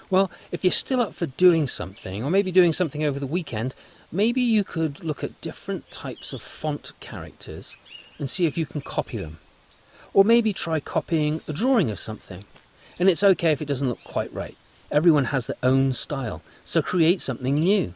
Well, 0.10 0.30
if 0.52 0.64
you're 0.64 0.72
still 0.72 1.00
up 1.00 1.14
for 1.14 1.26
doing 1.26 1.68
something, 1.68 2.24
or 2.24 2.30
maybe 2.30 2.52
doing 2.52 2.74
something 2.74 3.04
over 3.04 3.20
the 3.20 3.28
weekend, 3.28 3.74
maybe 4.12 4.42
you 4.42 4.64
could 4.64 5.04
look 5.04 5.24
at 5.24 5.40
different 5.40 5.90
types 5.90 6.34
of 6.34 6.42
font 6.42 6.92
characters 7.00 7.76
and 8.20 8.30
see 8.30 8.46
if 8.46 8.58
you 8.58 8.66
can 8.66 8.82
copy 8.82 9.18
them. 9.18 9.38
Or 10.14 10.26
maybe 10.26 10.52
try 10.52 10.82
copying 10.82 11.42
a 11.48 11.54
drawing 11.54 11.90
of 11.90 12.00
something. 12.00 12.44
And 13.00 13.10
it's 13.10 13.24
okay 13.24 13.54
if 13.54 13.62
it 13.62 13.68
doesn't 13.68 13.88
look 13.88 14.04
quite 14.04 14.34
right. 14.34 14.58
Everyone 14.92 15.26
has 15.26 15.48
their 15.48 15.56
own 15.64 15.94
style, 15.94 16.42
so 16.66 16.82
create 16.82 17.22
something 17.22 17.56
new. 17.56 17.94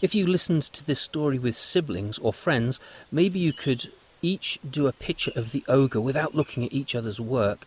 If 0.00 0.14
you 0.14 0.26
listened 0.26 0.62
to 0.62 0.84
this 0.84 1.00
story 1.00 1.38
with 1.38 1.56
siblings 1.56 2.18
or 2.18 2.32
friends, 2.32 2.80
maybe 3.12 3.38
you 3.38 3.52
could 3.52 3.92
each 4.26 4.58
do 4.68 4.86
a 4.86 4.92
picture 4.92 5.32
of 5.34 5.52
the 5.52 5.64
ogre 5.68 6.00
without 6.00 6.34
looking 6.34 6.64
at 6.64 6.72
each 6.72 6.94
other's 6.94 7.20
work 7.20 7.66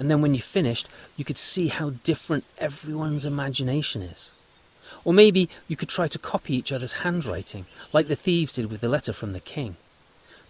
and 0.00 0.10
then 0.10 0.22
when 0.22 0.32
you 0.32 0.40
finished, 0.40 0.88
you 1.18 1.26
could 1.26 1.36
see 1.36 1.68
how 1.68 1.90
different 1.90 2.46
everyone's 2.56 3.26
imagination 3.26 4.00
is. 4.00 4.30
Or 5.04 5.12
maybe 5.12 5.50
you 5.68 5.76
could 5.76 5.90
try 5.90 6.08
to 6.08 6.18
copy 6.18 6.56
each 6.56 6.72
other's 6.72 7.04
handwriting, 7.04 7.66
like 7.92 8.08
the 8.08 8.16
thieves 8.16 8.54
did 8.54 8.70
with 8.70 8.80
the 8.80 8.88
letter 8.88 9.12
from 9.12 9.34
the 9.34 9.40
king. 9.40 9.76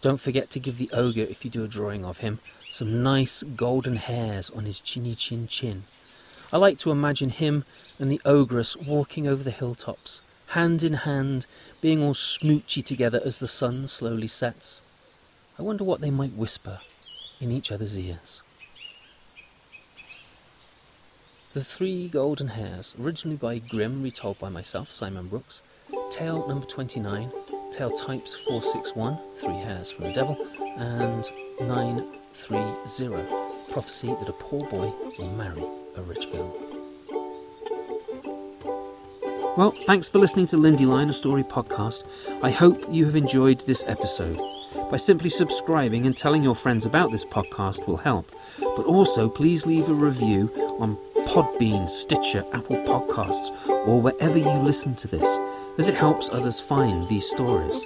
Don't 0.02 0.20
forget 0.20 0.50
to 0.50 0.60
give 0.60 0.78
the 0.78 0.88
ogre, 0.92 1.22
if 1.22 1.44
you 1.44 1.50
do 1.50 1.64
a 1.64 1.68
drawing 1.68 2.04
of 2.04 2.18
him, 2.18 2.38
some 2.68 3.02
nice 3.02 3.42
golden 3.42 3.96
hairs 3.96 4.50
on 4.50 4.66
his 4.66 4.78
chinny 4.78 5.16
chin 5.16 5.48
chin. 5.48 5.82
I 6.52 6.56
like 6.56 6.78
to 6.78 6.92
imagine 6.92 7.30
him 7.30 7.64
and 7.98 8.08
the 8.08 8.20
ogress 8.24 8.76
walking 8.76 9.26
over 9.26 9.42
the 9.42 9.50
hilltops, 9.50 10.20
hand 10.46 10.84
in 10.84 10.94
hand, 10.94 11.46
being 11.80 12.04
all 12.04 12.14
smoochy 12.14 12.84
together 12.84 13.20
as 13.24 13.40
the 13.40 13.48
sun 13.48 13.88
slowly 13.88 14.28
sets. 14.28 14.80
I 15.60 15.62
wonder 15.62 15.84
what 15.84 16.00
they 16.00 16.08
might 16.08 16.32
whisper 16.32 16.80
in 17.38 17.52
each 17.52 17.70
other's 17.70 17.98
ears. 17.98 18.40
The 21.52 21.62
Three 21.62 22.08
Golden 22.08 22.48
Hairs, 22.48 22.94
originally 22.98 23.36
by 23.36 23.58
Grimm, 23.58 24.02
retold 24.02 24.38
by 24.38 24.48
myself, 24.48 24.90
Simon 24.90 25.26
Brooks. 25.26 25.60
Tale 26.10 26.48
number 26.48 26.64
29, 26.64 27.30
tale 27.72 27.90
types 27.90 28.36
461, 28.36 29.18
Three 29.38 29.58
Hairs 29.58 29.90
from 29.90 30.04
the 30.04 30.14
Devil, 30.14 30.38
and 30.78 31.28
930, 31.60 33.70
prophecy 33.70 34.06
that 34.06 34.30
a 34.30 34.32
poor 34.32 34.66
boy 34.70 34.90
will 35.18 35.34
marry 35.34 35.62
a 35.96 36.00
rich 36.00 36.32
girl. 36.32 36.56
Well, 39.58 39.74
thanks 39.84 40.08
for 40.08 40.20
listening 40.20 40.46
to 40.46 40.56
Lindy 40.56 40.86
Line, 40.86 41.10
a 41.10 41.12
story 41.12 41.42
podcast. 41.42 42.04
I 42.42 42.50
hope 42.50 42.82
you 42.90 43.04
have 43.04 43.16
enjoyed 43.16 43.60
this 43.66 43.84
episode. 43.86 44.40
By 44.90 44.96
simply 44.96 45.30
subscribing 45.30 46.06
and 46.06 46.16
telling 46.16 46.42
your 46.42 46.56
friends 46.56 46.84
about 46.84 47.12
this 47.12 47.24
podcast 47.24 47.86
will 47.86 47.96
help. 47.96 48.28
But 48.58 48.86
also, 48.86 49.28
please 49.28 49.64
leave 49.64 49.88
a 49.88 49.94
review 49.94 50.50
on 50.80 50.96
Podbean, 51.28 51.88
Stitcher, 51.88 52.44
Apple 52.52 52.76
Podcasts, 52.78 53.68
or 53.86 54.02
wherever 54.02 54.36
you 54.36 54.50
listen 54.50 54.96
to 54.96 55.06
this, 55.06 55.38
as 55.78 55.88
it 55.88 55.94
helps 55.94 56.28
others 56.30 56.58
find 56.58 57.06
these 57.08 57.24
stories. 57.30 57.84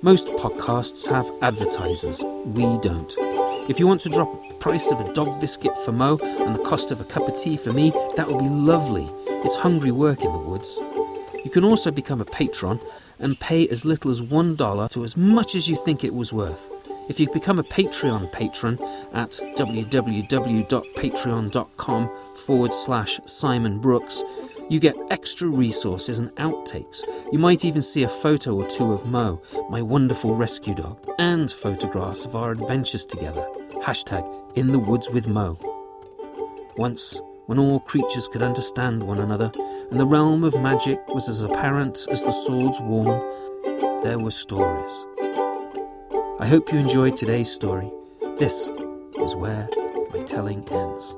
Most 0.00 0.28
podcasts 0.28 1.06
have 1.06 1.30
advertisers, 1.42 2.22
we 2.22 2.78
don't. 2.78 3.14
If 3.68 3.78
you 3.78 3.86
want 3.86 4.00
to 4.02 4.08
drop 4.08 4.48
the 4.48 4.54
price 4.54 4.90
of 4.90 5.00
a 5.00 5.12
dog 5.12 5.38
biscuit 5.38 5.76
for 5.84 5.92
Mo 5.92 6.18
and 6.22 6.54
the 6.54 6.62
cost 6.62 6.90
of 6.90 7.02
a 7.02 7.04
cup 7.04 7.28
of 7.28 7.36
tea 7.36 7.58
for 7.58 7.72
me, 7.72 7.90
that 8.16 8.26
would 8.26 8.38
be 8.38 8.48
lovely. 8.48 9.06
It's 9.44 9.56
hungry 9.56 9.90
work 9.90 10.24
in 10.24 10.32
the 10.32 10.38
woods. 10.38 10.78
You 11.44 11.50
can 11.52 11.62
also 11.62 11.90
become 11.90 12.22
a 12.22 12.24
patron 12.24 12.80
and 13.18 13.40
pay 13.40 13.66
as 13.68 13.84
little 13.84 14.10
as 14.10 14.22
$1 14.22 14.90
to 14.90 15.04
as 15.04 15.16
much 15.16 15.54
as 15.54 15.68
you 15.68 15.76
think 15.76 16.04
it 16.04 16.14
was 16.14 16.32
worth. 16.32 16.70
If 17.08 17.20
you 17.20 17.30
become 17.32 17.58
a 17.58 17.64
Patreon 17.64 18.32
patron 18.32 18.78
at 19.12 19.30
www.patreon.com 19.30 22.10
forward 22.34 22.74
slash 22.74 23.20
Simon 23.26 23.78
Brooks, 23.78 24.22
you 24.68 24.80
get 24.80 24.96
extra 25.10 25.48
resources 25.48 26.18
and 26.18 26.34
outtakes. 26.36 27.02
You 27.32 27.38
might 27.38 27.64
even 27.64 27.82
see 27.82 28.02
a 28.02 28.08
photo 28.08 28.60
or 28.60 28.66
two 28.66 28.92
of 28.92 29.06
Mo, 29.06 29.40
my 29.70 29.80
wonderful 29.80 30.34
rescue 30.34 30.74
dog, 30.74 30.98
and 31.18 31.50
photographs 31.50 32.24
of 32.24 32.34
our 32.34 32.50
adventures 32.50 33.06
together. 33.06 33.46
Hashtag 33.80 34.28
in 34.56 34.72
the 34.72 34.80
woods 34.80 35.08
with 35.10 35.28
Mo. 35.28 35.56
Once, 36.76 37.20
when 37.46 37.60
all 37.60 37.78
creatures 37.78 38.26
could 38.26 38.42
understand 38.42 39.02
one 39.02 39.20
another, 39.20 39.52
and 39.90 40.00
the 40.00 40.06
realm 40.06 40.44
of 40.44 40.60
magic 40.60 41.00
was 41.08 41.28
as 41.28 41.42
apparent 41.42 42.06
as 42.10 42.22
the 42.24 42.32
swords 42.32 42.80
worn, 42.80 43.20
there 44.02 44.18
were 44.18 44.30
stories. 44.30 45.06
I 46.38 46.46
hope 46.46 46.72
you 46.72 46.78
enjoyed 46.78 47.16
today's 47.16 47.50
story. 47.50 47.90
This 48.38 48.68
is 49.18 49.34
where 49.36 49.68
my 50.12 50.22
telling 50.24 50.68
ends. 50.68 51.16